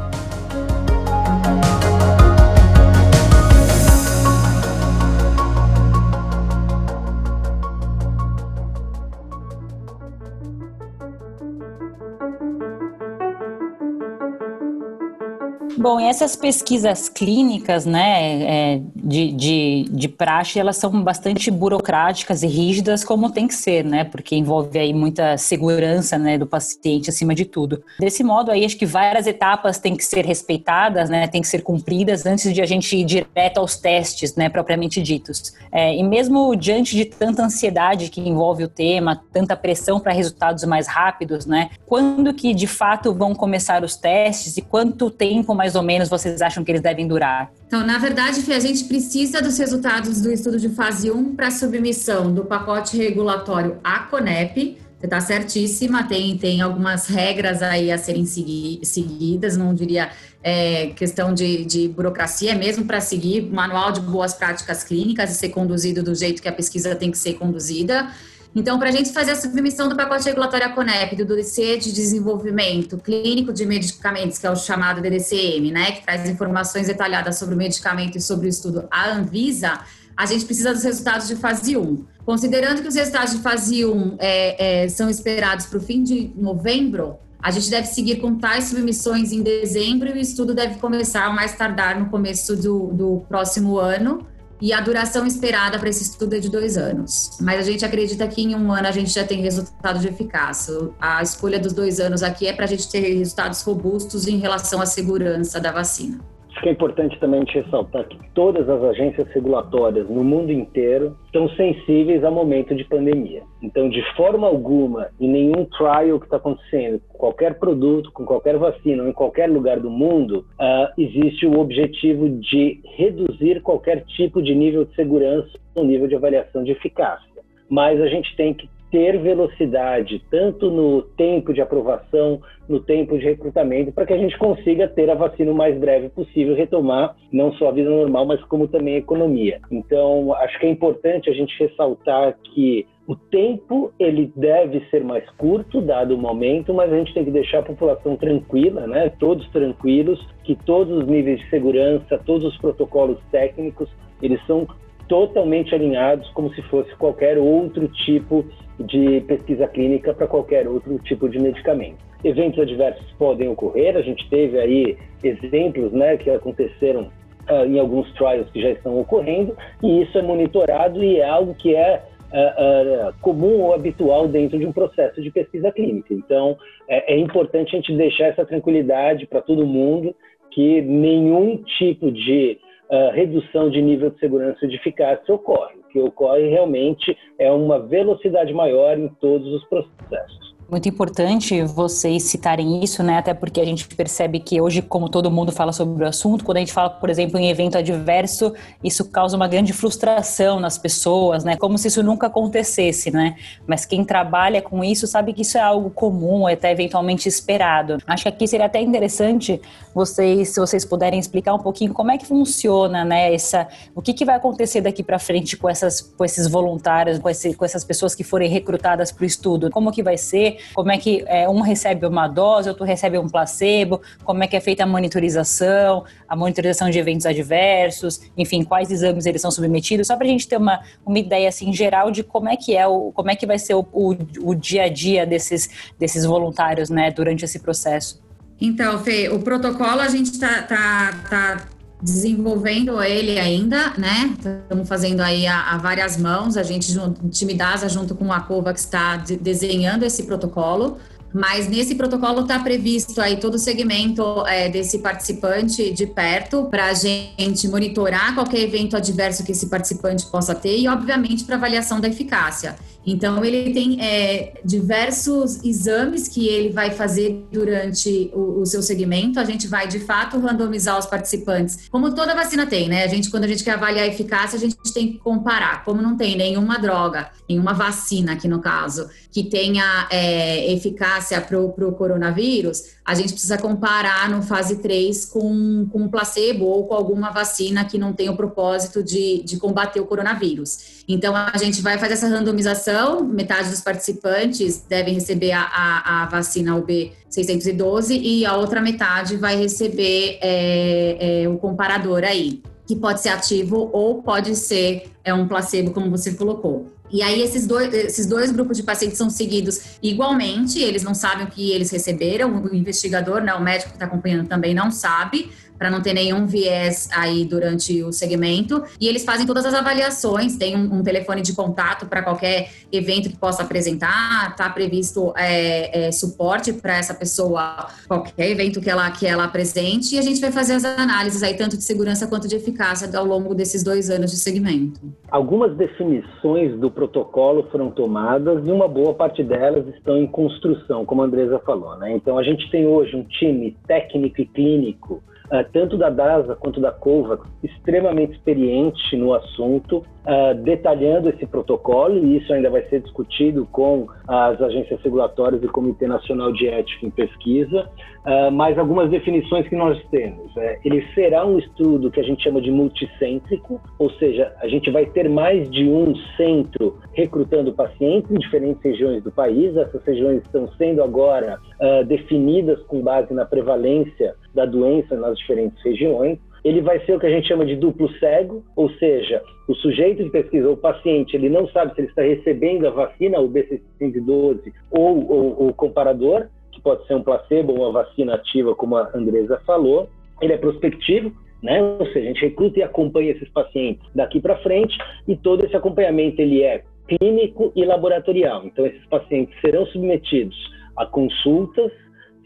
Bom, 15.84 16.00
essas 16.00 16.34
pesquisas 16.34 17.10
clínicas, 17.10 17.84
né, 17.84 18.42
é, 18.42 18.80
de, 18.96 19.30
de, 19.32 19.84
de 19.90 20.08
praxe, 20.08 20.58
elas 20.58 20.78
são 20.78 21.02
bastante 21.02 21.50
burocráticas 21.50 22.42
e 22.42 22.46
rígidas, 22.46 23.04
como 23.04 23.30
tem 23.30 23.46
que 23.46 23.52
ser, 23.52 23.84
né, 23.84 24.02
porque 24.02 24.34
envolve 24.34 24.78
aí 24.78 24.94
muita 24.94 25.36
segurança, 25.36 26.16
né, 26.16 26.38
do 26.38 26.46
paciente 26.46 27.10
acima 27.10 27.34
de 27.34 27.44
tudo. 27.44 27.82
Desse 28.00 28.24
modo 28.24 28.50
aí, 28.50 28.64
acho 28.64 28.78
que 28.78 28.86
várias 28.86 29.26
etapas 29.26 29.78
têm 29.78 29.94
que 29.94 30.06
ser 30.06 30.24
respeitadas, 30.24 31.10
né, 31.10 31.28
têm 31.28 31.42
que 31.42 31.48
ser 31.48 31.60
cumpridas 31.60 32.24
antes 32.24 32.54
de 32.54 32.62
a 32.62 32.66
gente 32.66 32.96
ir 32.96 33.04
direto 33.04 33.58
aos 33.58 33.76
testes, 33.76 34.34
né, 34.36 34.48
propriamente 34.48 35.02
ditos. 35.02 35.52
É, 35.70 35.94
e 35.94 36.02
mesmo 36.02 36.56
diante 36.56 36.96
de 36.96 37.04
tanta 37.04 37.44
ansiedade 37.44 38.08
que 38.08 38.26
envolve 38.26 38.64
o 38.64 38.68
tema, 38.68 39.22
tanta 39.30 39.54
pressão 39.54 40.00
para 40.00 40.14
resultados 40.14 40.64
mais 40.64 40.86
rápidos, 40.86 41.44
né, 41.44 41.68
quando 41.84 42.32
que 42.32 42.54
de 42.54 42.66
fato 42.66 43.12
vão 43.12 43.34
começar 43.34 43.84
os 43.84 43.96
testes 43.96 44.56
e 44.56 44.62
quanto 44.62 45.10
tempo 45.10 45.54
mais 45.54 45.73
mais 45.74 45.76
ou 45.76 45.82
menos 45.82 46.08
vocês 46.08 46.40
acham 46.40 46.64
que 46.64 46.70
eles 46.70 46.80
devem 46.80 47.06
durar? 47.06 47.50
Então, 47.66 47.84
na 47.84 47.98
verdade, 47.98 48.40
a 48.52 48.60
gente 48.60 48.84
precisa 48.84 49.42
dos 49.42 49.58
resultados 49.58 50.20
do 50.20 50.30
estudo 50.30 50.58
de 50.58 50.68
fase 50.68 51.10
1 51.10 51.34
para 51.34 51.50
submissão 51.50 52.32
do 52.32 52.44
pacote 52.44 52.96
regulatório 52.96 53.78
à 53.82 54.00
CONEP. 54.00 54.78
Você 54.98 55.06
está 55.06 55.20
certíssima, 55.20 56.04
tem, 56.04 56.38
tem 56.38 56.62
algumas 56.62 57.08
regras 57.08 57.62
aí 57.62 57.90
a 57.90 57.98
serem 57.98 58.24
segui, 58.24 58.80
seguidas, 58.82 59.54
não 59.54 59.74
diria 59.74 60.10
é, 60.42 60.86
questão 60.96 61.34
de, 61.34 61.64
de 61.64 61.88
burocracia, 61.88 62.52
é 62.52 62.54
mesmo 62.54 62.86
para 62.86 63.00
seguir 63.00 63.42
manual 63.42 63.92
de 63.92 64.00
boas 64.00 64.32
práticas 64.32 64.82
clínicas 64.82 65.30
e 65.30 65.34
ser 65.34 65.50
conduzido 65.50 66.02
do 66.02 66.14
jeito 66.14 66.40
que 66.40 66.48
a 66.48 66.52
pesquisa 66.52 66.94
tem 66.94 67.10
que 67.10 67.18
ser 67.18 67.34
conduzida. 67.34 68.08
Então, 68.54 68.78
para 68.78 68.88
a 68.88 68.92
gente 68.92 69.12
fazer 69.12 69.32
a 69.32 69.36
submissão 69.36 69.88
do 69.88 69.96
pacote 69.96 70.26
regulatório 70.26 70.66
à 70.66 70.70
CONEP, 70.70 71.16
do 71.16 71.26
dossiê 71.26 71.76
de 71.76 71.92
desenvolvimento 71.92 72.96
clínico 72.98 73.52
de 73.52 73.66
medicamentos, 73.66 74.38
que 74.38 74.46
é 74.46 74.50
o 74.50 74.54
chamado 74.54 75.00
DDCM, 75.00 75.72
né, 75.72 75.92
que 75.92 76.04
traz 76.04 76.28
informações 76.28 76.86
detalhadas 76.86 77.36
sobre 77.36 77.56
o 77.56 77.58
medicamento 77.58 78.16
e 78.16 78.20
sobre 78.20 78.46
o 78.46 78.48
estudo 78.48 78.86
à 78.90 79.10
Anvisa, 79.10 79.80
a 80.16 80.24
gente 80.26 80.44
precisa 80.44 80.72
dos 80.72 80.84
resultados 80.84 81.26
de 81.26 81.34
fase 81.34 81.76
1. 81.76 82.04
Considerando 82.24 82.80
que 82.80 82.86
os 82.86 82.94
resultados 82.94 83.32
de 83.34 83.40
fase 83.40 83.84
1 83.84 84.16
é, 84.20 84.84
é, 84.84 84.88
são 84.88 85.10
esperados 85.10 85.66
para 85.66 85.78
o 85.78 85.82
fim 85.82 86.04
de 86.04 86.30
novembro, 86.36 87.16
a 87.42 87.50
gente 87.50 87.68
deve 87.68 87.88
seguir 87.88 88.20
com 88.20 88.36
tais 88.36 88.64
submissões 88.64 89.32
em 89.32 89.42
dezembro 89.42 90.08
e 90.08 90.12
o 90.12 90.16
estudo 90.16 90.54
deve 90.54 90.78
começar 90.78 91.28
mais 91.34 91.56
tardar 91.56 91.98
no 91.98 92.06
começo 92.06 92.54
do, 92.56 92.86
do 92.92 93.24
próximo 93.28 93.76
ano 93.76 94.26
e 94.64 94.72
a 94.72 94.80
duração 94.80 95.26
esperada 95.26 95.78
para 95.78 95.90
esse 95.90 96.02
estudo 96.04 96.36
é 96.36 96.38
de 96.38 96.48
dois 96.48 96.78
anos. 96.78 97.36
Mas 97.38 97.60
a 97.60 97.70
gente 97.70 97.84
acredita 97.84 98.26
que 98.26 98.40
em 98.40 98.54
um 98.54 98.72
ano 98.72 98.88
a 98.88 98.90
gente 98.90 99.10
já 99.10 99.22
tem 99.22 99.42
resultado 99.42 99.98
de 99.98 100.08
eficácia. 100.08 100.74
A 100.98 101.22
escolha 101.22 101.58
dos 101.58 101.74
dois 101.74 102.00
anos 102.00 102.22
aqui 102.22 102.46
é 102.46 102.52
para 102.54 102.64
a 102.64 102.68
gente 102.68 102.88
ter 102.88 103.00
resultados 103.00 103.60
robustos 103.60 104.26
em 104.26 104.38
relação 104.38 104.80
à 104.80 104.86
segurança 104.86 105.60
da 105.60 105.70
vacina. 105.70 106.18
Que 106.64 106.70
é 106.70 106.72
importante 106.72 107.20
também 107.20 107.42
a 107.42 107.44
gente 107.44 107.60
ressaltar 107.60 108.08
que 108.08 108.18
todas 108.32 108.66
as 108.70 108.82
agências 108.82 109.28
regulatórias 109.34 110.08
no 110.08 110.24
mundo 110.24 110.50
inteiro 110.50 111.14
estão 111.26 111.46
sensíveis 111.50 112.24
ao 112.24 112.32
momento 112.32 112.74
de 112.74 112.82
pandemia. 112.84 113.42
Então, 113.62 113.86
de 113.86 114.02
forma 114.16 114.46
alguma, 114.46 115.10
em 115.20 115.28
nenhum 115.28 115.66
trial 115.66 116.18
que 116.18 116.24
está 116.24 116.38
acontecendo, 116.38 117.02
com 117.06 117.18
qualquer 117.18 117.58
produto, 117.58 118.10
com 118.12 118.24
qualquer 118.24 118.56
vacina, 118.56 119.02
ou 119.02 119.10
em 119.10 119.12
qualquer 119.12 119.50
lugar 119.50 119.78
do 119.78 119.90
mundo, 119.90 120.46
uh, 120.58 120.88
existe 120.96 121.46
o 121.46 121.60
objetivo 121.60 122.30
de 122.30 122.80
reduzir 122.96 123.60
qualquer 123.60 124.02
tipo 124.16 124.40
de 124.40 124.54
nível 124.54 124.86
de 124.86 124.94
segurança 124.94 125.50
ou 125.74 125.84
nível 125.84 126.08
de 126.08 126.14
avaliação 126.14 126.64
de 126.64 126.72
eficácia. 126.72 127.28
Mas 127.68 128.00
a 128.00 128.06
gente 128.06 128.34
tem 128.36 128.54
que 128.54 128.66
ter 128.94 129.18
velocidade, 129.18 130.22
tanto 130.30 130.70
no 130.70 131.02
tempo 131.02 131.52
de 131.52 131.60
aprovação, 131.60 132.40
no 132.68 132.78
tempo 132.78 133.18
de 133.18 133.24
recrutamento, 133.24 133.90
para 133.90 134.06
que 134.06 134.12
a 134.12 134.16
gente 134.16 134.38
consiga 134.38 134.86
ter 134.86 135.10
a 135.10 135.16
vacina 135.16 135.50
o 135.50 135.54
mais 135.54 135.76
breve 135.76 136.10
possível, 136.10 136.54
retomar 136.54 137.16
não 137.32 137.52
só 137.54 137.70
a 137.70 137.72
vida 137.72 137.90
normal, 137.90 138.24
mas 138.24 138.40
como 138.44 138.68
também 138.68 138.94
a 138.94 138.98
economia. 138.98 139.60
Então, 139.68 140.32
acho 140.34 140.60
que 140.60 140.66
é 140.66 140.70
importante 140.70 141.28
a 141.28 141.32
gente 141.32 141.52
ressaltar 141.58 142.38
que 142.54 142.86
o 143.08 143.16
tempo 143.16 143.92
ele 143.98 144.32
deve 144.36 144.80
ser 144.90 145.02
mais 145.02 145.28
curto, 145.30 145.80
dado 145.80 146.14
o 146.14 146.18
momento, 146.18 146.72
mas 146.72 146.92
a 146.92 146.96
gente 146.96 147.12
tem 147.14 147.24
que 147.24 147.32
deixar 147.32 147.58
a 147.58 147.62
população 147.64 148.16
tranquila, 148.16 148.86
né? 148.86 149.10
todos 149.18 149.44
tranquilos, 149.50 150.24
que 150.44 150.54
todos 150.54 150.98
os 150.98 151.06
níveis 151.08 151.40
de 151.40 151.50
segurança, 151.50 152.16
todos 152.24 152.46
os 152.46 152.56
protocolos 152.58 153.18
técnicos, 153.32 153.90
eles 154.22 154.40
são 154.46 154.68
totalmente 155.08 155.74
alinhados 155.74 156.28
como 156.30 156.52
se 156.54 156.62
fosse 156.62 156.94
qualquer 156.96 157.38
outro 157.38 157.88
tipo 157.88 158.44
de 158.78 159.20
pesquisa 159.22 159.66
clínica 159.68 160.12
para 160.12 160.26
qualquer 160.26 160.66
outro 160.66 160.98
tipo 161.00 161.28
de 161.28 161.38
medicamento. 161.38 161.98
Eventos 162.22 162.58
adversos 162.58 163.04
podem 163.18 163.48
ocorrer, 163.48 163.96
a 163.96 164.02
gente 164.02 164.28
teve 164.30 164.58
aí 164.58 164.96
exemplos 165.22 165.92
né, 165.92 166.16
que 166.16 166.30
aconteceram 166.30 167.10
uh, 167.50 167.64
em 167.66 167.78
alguns 167.78 168.10
trials 168.14 168.48
que 168.50 168.60
já 168.60 168.70
estão 168.70 168.98
ocorrendo, 168.98 169.56
e 169.82 170.02
isso 170.02 170.18
é 170.18 170.22
monitorado 170.22 171.02
e 171.04 171.18
é 171.18 171.28
algo 171.28 171.54
que 171.54 171.74
é 171.74 172.02
uh, 172.32 173.08
uh, 173.08 173.14
comum 173.20 173.60
ou 173.60 173.74
habitual 173.74 174.26
dentro 174.26 174.58
de 174.58 174.66
um 174.66 174.72
processo 174.72 175.20
de 175.20 175.30
pesquisa 175.30 175.70
clínica. 175.70 176.12
Então, 176.14 176.56
é, 176.88 177.14
é 177.14 177.18
importante 177.18 177.76
a 177.76 177.78
gente 177.78 177.94
deixar 177.94 178.26
essa 178.26 178.44
tranquilidade 178.44 179.26
para 179.26 179.40
todo 179.40 179.66
mundo 179.66 180.14
que 180.50 180.80
nenhum 180.82 181.58
tipo 181.78 182.10
de 182.10 182.58
uh, 182.90 183.10
redução 183.12 183.70
de 183.70 183.80
nível 183.80 184.10
de 184.10 184.18
segurança 184.18 184.64
e 184.64 184.68
de 184.68 184.76
eficácia 184.76 185.34
ocorre. 185.34 185.76
O 185.76 185.88
que 185.88 186.00
ocorre 186.00 186.48
realmente 186.48 187.16
é 187.38 187.50
uma 187.50 187.78
velocidade 187.78 188.52
maior 188.52 188.98
em 188.98 189.08
todos 189.20 189.46
os 189.52 189.64
processos. 189.68 190.53
Muito 190.70 190.88
importante 190.88 191.62
vocês 191.62 192.22
citarem 192.22 192.82
isso, 192.82 193.02
né? 193.02 193.18
Até 193.18 193.34
porque 193.34 193.60
a 193.60 193.64
gente 193.64 193.86
percebe 193.88 194.40
que 194.40 194.60
hoje, 194.60 194.80
como 194.80 195.10
todo 195.10 195.30
mundo 195.30 195.52
fala 195.52 195.72
sobre 195.72 196.04
o 196.04 196.08
assunto, 196.08 196.42
quando 196.42 196.56
a 196.56 196.60
gente 196.60 196.72
fala, 196.72 196.88
por 196.88 197.10
exemplo, 197.10 197.38
em 197.38 197.50
evento 197.50 197.76
adverso, 197.76 198.52
isso 198.82 199.04
causa 199.10 199.36
uma 199.36 199.46
grande 199.46 199.74
frustração 199.74 200.58
nas 200.58 200.78
pessoas, 200.78 201.44
né? 201.44 201.56
Como 201.56 201.76
se 201.76 201.88
isso 201.88 202.02
nunca 202.02 202.28
acontecesse, 202.28 203.10
né? 203.10 203.36
Mas 203.66 203.84
quem 203.84 204.04
trabalha 204.04 204.62
com 204.62 204.82
isso 204.82 205.06
sabe 205.06 205.34
que 205.34 205.42
isso 205.42 205.58
é 205.58 205.60
algo 205.60 205.90
comum, 205.90 206.48
é 206.48 206.54
até 206.54 206.72
eventualmente 206.72 207.28
esperado. 207.28 207.98
Acho 208.06 208.22
que 208.22 208.28
aqui 208.30 208.48
seria 208.48 208.66
até 208.66 208.80
interessante 208.80 209.60
vocês, 209.94 210.48
se 210.48 210.58
vocês 210.58 210.84
puderem 210.84 211.20
explicar 211.20 211.54
um 211.54 211.58
pouquinho 211.58 211.92
como 211.92 212.10
é 212.10 212.16
que 212.16 212.26
funciona, 212.26 213.04
né? 213.04 213.34
Essa, 213.34 213.68
o 213.94 214.00
que, 214.00 214.14
que 214.14 214.24
vai 214.24 214.36
acontecer 214.36 214.80
daqui 214.80 215.02
para 215.02 215.18
frente 215.18 215.58
com 215.58 215.68
essas, 215.68 216.00
com 216.00 216.24
esses 216.24 216.48
voluntários, 216.48 217.18
com, 217.18 217.28
esse, 217.28 217.54
com 217.54 217.64
essas 217.66 217.84
pessoas 217.84 218.14
que 218.14 218.24
forem 218.24 218.48
recrutadas 218.48 219.12
para 219.12 219.22
o 219.22 219.26
estudo? 219.26 219.70
Como 219.70 219.92
que 219.92 220.02
vai 220.02 220.16
ser? 220.16 220.53
Como 220.72 220.90
é 220.90 220.98
que 220.98 221.24
é, 221.26 221.48
um 221.48 221.60
recebe 221.60 222.06
uma 222.06 222.28
dose, 222.28 222.68
outro 222.68 222.84
recebe 222.84 223.18
um 223.18 223.28
placebo, 223.28 224.00
como 224.24 224.42
é 224.42 224.46
que 224.46 224.56
é 224.56 224.60
feita 224.60 224.84
a 224.84 224.86
monitorização, 224.86 226.04
a 226.28 226.36
monitorização 226.36 226.90
de 226.90 226.98
eventos 226.98 227.26
adversos, 227.26 228.20
enfim, 228.36 228.64
quais 228.64 228.90
exames 228.90 229.26
eles 229.26 229.40
são 229.40 229.50
submetidos, 229.50 230.06
só 230.06 230.16
para 230.16 230.26
a 230.26 230.30
gente 230.30 230.48
ter 230.48 230.56
uma, 230.56 230.80
uma 231.04 231.18
ideia 231.18 231.48
assim 231.48 231.72
geral 231.72 232.10
de 232.10 232.22
como 232.22 232.48
é 232.48 232.56
que 232.56 232.76
é 232.76 232.86
o, 232.86 233.12
como 233.12 233.30
é 233.30 233.36
que 233.36 233.46
vai 233.46 233.58
ser 233.58 233.74
o, 233.74 233.86
o, 233.92 234.16
o 234.40 234.54
dia 234.54 234.84
a 234.84 234.88
dia 234.88 235.26
desses, 235.26 235.68
desses 235.98 236.24
voluntários, 236.24 236.90
né, 236.90 237.10
durante 237.10 237.44
esse 237.44 237.58
processo. 237.58 238.22
Então, 238.60 238.98
Fê, 239.00 239.28
o 239.28 239.40
protocolo 239.40 240.00
a 240.00 240.08
gente 240.08 240.30
está 240.30 240.62
tá, 240.62 241.12
tá 241.28 241.66
desenvolvendo 242.04 243.02
ele 243.02 243.38
ainda, 243.40 243.94
né? 243.96 244.36
Estamos 244.36 244.86
fazendo 244.86 245.22
aí 245.22 245.46
a, 245.46 245.70
a, 245.70 245.78
várias 245.78 246.18
mãos, 246.18 246.58
a 246.58 246.62
gente, 246.62 246.96
o 246.98 247.30
time 247.30 247.54
DASA, 247.54 247.88
junto 247.88 248.14
com 248.14 248.30
a 248.30 248.40
COVAX, 248.40 248.82
está 248.82 249.16
de, 249.16 249.38
desenhando 249.38 250.04
esse 250.04 250.24
protocolo. 250.24 250.98
Mas 251.32 251.66
nesse 251.66 251.94
protocolo 251.96 252.42
está 252.42 252.60
previsto 252.60 253.20
aí 253.20 253.38
todo 253.38 253.54
o 253.54 253.58
segmento 253.58 254.46
é, 254.46 254.68
desse 254.68 254.98
participante 254.98 255.92
de 255.92 256.06
perto 256.06 256.66
para 256.66 256.86
a 256.86 256.94
gente 256.94 257.66
monitorar 257.68 258.34
qualquer 258.34 258.60
evento 258.60 258.96
adverso 258.96 259.42
que 259.42 259.50
esse 259.50 259.66
participante 259.66 260.26
possa 260.26 260.54
ter 260.54 260.78
e, 260.78 260.86
obviamente, 260.86 261.42
para 261.42 261.56
avaliação 261.56 262.00
da 262.00 262.06
eficácia. 262.06 262.76
Então, 263.06 263.44
ele 263.44 263.72
tem 263.72 264.00
é, 264.00 264.60
diversos 264.64 265.62
exames 265.62 266.26
que 266.28 266.48
ele 266.48 266.70
vai 266.70 266.90
fazer 266.90 267.44
durante 267.52 268.30
o, 268.32 268.60
o, 268.60 268.66
seu 268.66 268.82
segmento. 268.82 269.38
A 269.38 269.44
gente 269.44 269.66
vai, 269.66 269.86
de 269.86 269.98
fato, 269.98 270.38
randomizar 270.38 270.98
os 270.98 271.06
participantes. 271.06 271.88
Como 271.90 272.14
toda 272.14 272.34
vacina 272.34 272.66
tem, 272.66 272.88
né? 272.88 273.04
A 273.04 273.08
gente, 273.08 273.30
quando 273.30 273.44
a 273.44 273.48
gente 273.48 273.62
quer 273.62 273.72
avaliar 273.72 274.04
a 274.04 274.08
eficácia, 274.08 274.56
a 274.56 274.60
gente 274.60 274.76
tem 274.92 275.12
que 275.12 275.18
comparar. 275.18 275.84
Como 275.84 276.00
não 276.00 276.16
tem 276.16 276.36
nenhuma 276.36 276.78
droga, 276.78 277.30
nenhuma 277.48 277.74
vacina 277.74 278.32
aqui 278.32 278.48
no 278.48 278.60
caso, 278.60 279.08
que 279.30 279.42
tenha 279.42 280.06
é, 280.10 280.72
eficácia 280.72 281.40
para 281.40 281.58
o 281.58 281.92
coronavírus, 281.92 282.94
a 283.04 283.14
gente 283.14 283.32
precisa 283.32 283.58
comparar 283.58 284.30
no 284.30 284.42
fase 284.42 284.76
3 284.76 285.26
com, 285.26 285.86
com 285.92 286.04
um 286.04 286.08
placebo 286.08 286.64
ou 286.64 286.86
com 286.86 286.94
alguma 286.94 287.30
vacina 287.30 287.84
que 287.84 287.98
não 287.98 288.14
tem 288.14 288.30
o 288.30 288.36
propósito 288.36 289.02
de, 289.02 289.42
de 289.42 289.58
combater 289.58 290.00
o 290.00 290.06
coronavírus. 290.06 291.04
Então, 291.06 291.34
a 291.36 291.52
gente 291.58 291.82
vai 291.82 291.98
fazer 291.98 292.14
essa 292.14 292.28
randomização, 292.28 292.93
metade 293.24 293.70
dos 293.70 293.80
participantes 293.80 294.84
devem 294.88 295.14
receber 295.14 295.52
a, 295.52 295.62
a, 295.62 296.22
a 296.22 296.26
vacina 296.26 296.74
UB612 296.74 298.18
e 298.22 298.44
a 298.44 298.56
outra 298.56 298.80
metade 298.80 299.36
vai 299.36 299.56
receber 299.56 300.38
é, 300.40 301.42
é, 301.42 301.48
o 301.48 301.56
comparador 301.58 302.24
aí, 302.24 302.62
que 302.86 302.96
pode 302.96 303.20
ser 303.20 303.30
ativo 303.30 303.90
ou 303.92 304.22
pode 304.22 304.54
ser 304.56 305.10
é, 305.24 305.32
um 305.32 305.48
placebo, 305.48 305.90
como 305.90 306.10
você 306.10 306.34
colocou. 306.34 306.92
E 307.10 307.22
aí 307.22 307.40
esses 307.42 307.66
dois, 307.66 307.94
esses 307.94 308.26
dois 308.26 308.50
grupos 308.50 308.76
de 308.76 308.82
pacientes 308.82 309.18
são 309.18 309.30
seguidos 309.30 309.98
igualmente, 310.02 310.80
eles 310.80 311.02
não 311.02 311.14
sabem 311.14 311.46
o 311.46 311.48
que 311.48 311.70
eles 311.70 311.90
receberam, 311.90 312.62
o 312.64 312.74
investigador, 312.74 313.40
né, 313.40 313.54
o 313.54 313.62
médico 313.62 313.90
que 313.90 313.96
está 313.96 314.06
acompanhando 314.06 314.48
também 314.48 314.74
não 314.74 314.90
sabe, 314.90 315.50
para 315.78 315.90
não 315.90 316.00
ter 316.00 316.14
nenhum 316.14 316.46
viés 316.46 317.08
aí 317.12 317.44
durante 317.44 318.02
o 318.02 318.12
segmento. 318.12 318.82
E 319.00 319.08
eles 319.08 319.24
fazem 319.24 319.46
todas 319.46 319.64
as 319.64 319.74
avaliações, 319.74 320.56
tem 320.56 320.76
um, 320.76 321.00
um 321.00 321.02
telefone 321.02 321.42
de 321.42 321.54
contato 321.54 322.06
para 322.06 322.22
qualquer 322.22 322.70
evento 322.92 323.28
que 323.28 323.36
possa 323.36 323.62
apresentar, 323.62 324.50
está 324.50 324.68
previsto 324.70 325.32
é, 325.36 326.06
é, 326.06 326.12
suporte 326.12 326.72
para 326.72 326.96
essa 326.96 327.14
pessoa, 327.14 327.88
qualquer 328.06 328.50
evento 328.50 328.80
que 328.80 328.90
ela, 328.90 329.10
que 329.10 329.26
ela 329.26 329.44
apresente, 329.44 330.14
e 330.14 330.18
a 330.18 330.22
gente 330.22 330.40
vai 330.40 330.52
fazer 330.52 330.74
as 330.74 330.84
análises 330.84 331.42
aí, 331.42 331.54
tanto 331.54 331.76
de 331.76 331.84
segurança 331.84 332.26
quanto 332.26 332.48
de 332.48 332.56
eficácia, 332.56 333.10
ao 333.16 333.24
longo 333.24 333.54
desses 333.54 333.82
dois 333.82 334.10
anos 334.10 334.30
de 334.30 334.36
segmento. 334.36 335.00
Algumas 335.30 335.76
definições 335.76 336.78
do 336.78 336.90
protocolo 336.90 337.68
foram 337.70 337.90
tomadas 337.90 338.66
e 338.66 338.70
uma 338.70 338.88
boa 338.88 339.14
parte 339.14 339.42
delas 339.42 339.86
estão 339.88 340.16
em 340.16 340.26
construção, 340.26 341.04
como 341.04 341.22
a 341.22 341.24
Andresa 341.24 341.58
falou. 341.60 341.96
Né? 341.96 342.12
Então, 342.12 342.38
a 342.38 342.42
gente 342.42 342.70
tem 342.70 342.86
hoje 342.86 343.16
um 343.16 343.24
time 343.24 343.76
técnico 343.86 344.40
e 344.40 344.46
clínico 344.46 345.22
uh, 345.46 345.64
tanto 345.72 345.96
da 345.96 346.10
DASA 346.10 346.54
quanto 346.56 346.80
da 346.80 346.90
COVAX, 346.90 347.46
extremamente 347.62 348.32
experiente 348.32 349.16
no 349.16 349.34
assunto, 349.34 349.98
uh, 349.98 350.54
detalhando 350.62 351.28
esse 351.28 351.46
protocolo, 351.46 352.18
e 352.18 352.36
isso 352.38 352.52
ainda 352.52 352.70
vai 352.70 352.82
ser 352.88 353.00
discutido 353.00 353.66
com 353.70 354.06
as 354.26 354.60
agências 354.60 355.00
regulatórias 355.02 355.62
e 355.62 355.66
o 355.66 355.72
Comitê 355.72 356.06
Nacional 356.06 356.52
de 356.52 356.66
Ética 356.66 357.06
em 357.06 357.10
Pesquisa, 357.10 357.88
uh, 358.24 358.50
mas 358.50 358.78
algumas 358.78 359.10
definições 359.10 359.68
que 359.68 359.76
nós 359.76 360.02
temos. 360.10 360.56
É, 360.56 360.78
ele 360.84 361.04
será 361.14 361.44
um 361.46 361.58
estudo 361.58 362.10
que 362.10 362.20
a 362.20 362.24
gente 362.24 362.42
chama 362.42 362.60
de 362.60 362.70
multicêntrico, 362.70 363.80
ou 363.98 364.10
seja, 364.12 364.52
a 364.60 364.68
gente 364.68 364.90
vai 364.90 365.06
ter 365.06 365.28
mais 365.28 365.70
de 365.70 365.88
um 365.88 366.14
centro 366.36 366.98
recrutando 367.12 367.72
pacientes 367.72 368.30
em 368.30 368.38
diferentes 368.38 368.82
regiões 368.82 369.22
do 369.22 369.30
país. 369.30 369.76
Essas 369.76 370.02
regiões 370.04 370.42
estão 370.42 370.68
sendo 370.76 371.02
agora 371.02 371.58
definidas 372.06 372.80
com 372.84 373.00
base 373.02 373.32
na 373.34 373.44
prevalência 373.44 374.34
da 374.54 374.64
doença 374.64 375.16
nas 375.16 375.36
diferentes 375.38 375.82
regiões 375.82 376.38
ele 376.64 376.80
vai 376.80 376.98
ser 377.04 377.14
o 377.14 377.20
que 377.20 377.26
a 377.26 377.30
gente 377.30 377.46
chama 377.46 377.66
de 377.66 377.76
duplo 377.76 378.10
cego, 378.18 378.64
ou 378.74 378.88
seja, 378.92 379.42
o 379.68 379.74
sujeito 379.74 380.24
de 380.24 380.30
pesquisa, 380.30 380.70
o 380.70 380.76
paciente, 380.76 381.36
ele 381.36 381.50
não 381.50 381.68
sabe 381.68 381.94
se 381.94 382.00
ele 382.00 382.08
está 382.08 382.22
recebendo 382.22 382.88
a 382.88 382.90
vacina, 382.90 383.38
o 383.38 383.50
B612, 383.50 384.72
ou 384.90 385.68
o 385.68 385.74
comparador, 385.74 386.46
que 386.72 386.80
pode 386.80 387.06
ser 387.06 387.14
um 387.14 387.22
placebo 387.22 387.72
ou 387.72 387.80
uma 387.80 387.92
vacina 387.92 388.34
ativa, 388.34 388.74
como 388.74 388.96
a 388.96 389.10
Andresa 389.14 389.60
falou. 389.66 390.08
Ele 390.40 390.54
é 390.54 390.56
prospectivo, 390.56 391.30
né? 391.62 391.82
Ou 391.82 392.06
seja, 392.06 392.20
a 392.20 392.32
gente 392.32 392.40
recruta 392.40 392.78
e 392.78 392.82
acompanha 392.82 393.32
esses 393.32 393.48
pacientes 393.50 394.02
daqui 394.14 394.40
para 394.40 394.56
frente, 394.56 394.96
e 395.28 395.36
todo 395.36 395.66
esse 395.66 395.76
acompanhamento 395.76 396.40
ele 396.40 396.62
é 396.62 396.82
clínico 397.06 397.72
e 397.76 397.84
laboratorial. 397.84 398.64
Então, 398.64 398.86
esses 398.86 399.04
pacientes 399.06 399.54
serão 399.60 399.84
submetidos 399.86 400.56
a 400.96 401.04
consultas 401.04 401.92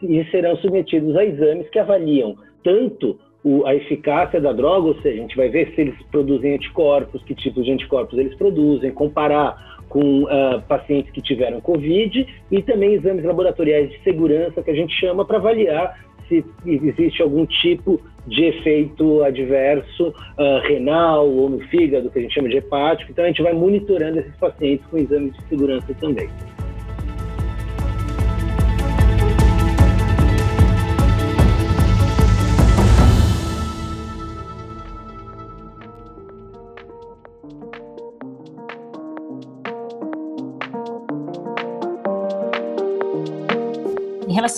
e 0.02 0.24
serão 0.30 0.56
submetidos 0.56 1.16
a 1.16 1.24
exames 1.24 1.68
que 1.70 1.78
avaliam 1.78 2.36
tanto 2.62 3.18
o, 3.42 3.64
a 3.66 3.74
eficácia 3.74 4.40
da 4.40 4.52
droga, 4.52 4.88
ou 4.88 4.94
seja, 5.00 5.18
a 5.18 5.22
gente 5.22 5.36
vai 5.36 5.48
ver 5.48 5.72
se 5.74 5.80
eles 5.80 5.94
produzem 6.10 6.54
anticorpos, 6.54 7.22
que 7.22 7.34
tipo 7.34 7.62
de 7.62 7.72
anticorpos 7.72 8.18
eles 8.18 8.34
produzem, 8.34 8.90
comparar 8.90 9.78
com 9.88 10.24
uh, 10.24 10.60
pacientes 10.68 11.10
que 11.12 11.22
tiveram 11.22 11.60
Covid 11.60 12.26
e 12.50 12.62
também 12.62 12.92
exames 12.92 13.24
laboratoriais 13.24 13.90
de 13.90 13.98
segurança 14.02 14.62
que 14.62 14.70
a 14.70 14.74
gente 14.74 14.94
chama 14.94 15.24
para 15.24 15.38
avaliar 15.38 15.98
se 16.28 16.44
existe 16.66 17.22
algum 17.22 17.46
tipo 17.46 18.00
de 18.26 18.44
efeito 18.44 19.24
adverso 19.24 20.08
uh, 20.08 20.60
renal 20.62 21.26
ou 21.26 21.48
no 21.48 21.60
fígado, 21.68 22.10
que 22.10 22.18
a 22.18 22.22
gente 22.22 22.34
chama 22.34 22.50
de 22.50 22.58
hepático. 22.58 23.10
Então 23.10 23.24
a 23.24 23.28
gente 23.28 23.42
vai 23.42 23.54
monitorando 23.54 24.18
esses 24.18 24.36
pacientes 24.36 24.84
com 24.86 24.98
exames 24.98 25.32
de 25.34 25.42
segurança 25.48 25.94
também. 25.94 26.28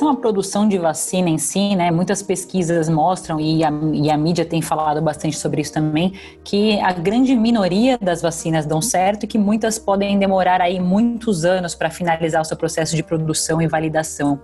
Relação 0.01 0.09
à 0.09 0.17
produção 0.17 0.67
de 0.67 0.79
vacina 0.79 1.29
em 1.29 1.37
si, 1.37 1.77
né, 1.77 1.91
muitas 1.91 2.23
pesquisas 2.23 2.89
mostram, 2.89 3.39
e 3.39 3.63
a, 3.63 3.71
e 3.93 4.11
a 4.11 4.17
mídia 4.17 4.45
tem 4.45 4.63
falado 4.63 5.03
bastante 5.03 5.37
sobre 5.37 5.61
isso 5.61 5.73
também, 5.73 6.15
que 6.43 6.81
a 6.81 6.93
grande 6.93 7.37
minoria 7.37 7.99
das 7.99 8.23
vacinas 8.23 8.65
dão 8.65 8.81
certo 8.81 9.25
e 9.25 9.27
que 9.27 9.37
muitas 9.37 9.79
podem 9.79 10.19
demorar 10.19 10.61
aí 10.63 10.81
muitos 10.81 11.45
anos 11.45 11.75
para 11.75 11.91
finalizar 11.91 12.41
o 12.41 12.45
seu 12.45 12.57
processo 12.57 12.97
de 12.97 13.03
produção 13.03 13.61
e 13.61 13.67
validação. 13.67 14.41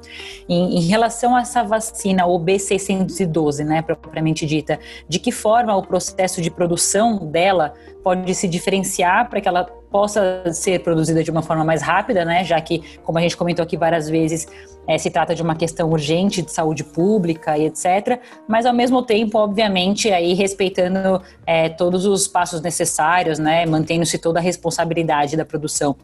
Em, 0.49 0.77
em 0.77 0.81
relação 0.83 1.35
a 1.35 1.40
essa 1.40 1.62
vacina, 1.62 2.27
o 2.27 2.38
B612, 2.38 3.64
né, 3.64 3.81
propriamente 3.81 4.45
dita, 4.45 4.79
de 5.09 5.19
que 5.19 5.33
forma 5.33 5.75
o 5.75 5.83
processo 5.83 6.42
de 6.42 6.51
produção 6.51 7.16
dela 7.31 7.73
pode 8.03 8.35
se 8.35 8.47
diferenciar 8.47 9.29
para 9.31 9.40
que 9.40 9.49
ela 9.49 9.66
possa 9.96 10.52
ser 10.52 10.80
produzida 10.80 11.24
de 11.24 11.30
uma 11.30 11.40
forma 11.40 11.64
mais 11.64 11.80
rápida, 11.80 12.22
né? 12.22 12.44
Já 12.44 12.61
que, 12.61 12.82
como 13.02 13.16
a 13.16 13.22
gente 13.22 13.35
comentou 13.35 13.62
aqui 13.62 13.78
várias 13.78 14.11
vezes, 14.11 14.46
é, 14.87 14.98
se 14.98 15.11
trata 15.11 15.35
de 15.35 15.40
uma 15.40 15.56
questão 15.56 15.90
urgente 15.90 16.42
de 16.42 16.52
saúde 16.52 16.85
pública 16.85 17.56
e 17.56 17.64
etc. 17.64 18.20
Mas 18.46 18.66
ao 18.66 18.74
mesmo 18.74 19.02
tempo, 19.02 19.38
obviamente, 19.38 20.11
aí 20.12 20.35
respeitando 20.35 21.22
é, 21.46 21.70
todos 21.70 22.04
os 22.04 22.28
passos 22.28 22.61
necessários, 22.61 23.38
né? 23.38 23.64
Mantendo-se 23.64 24.18
toda 24.18 24.38
a 24.38 24.42
responsabilidade 24.42 25.35
da 25.35 25.46
produção. 25.46 25.96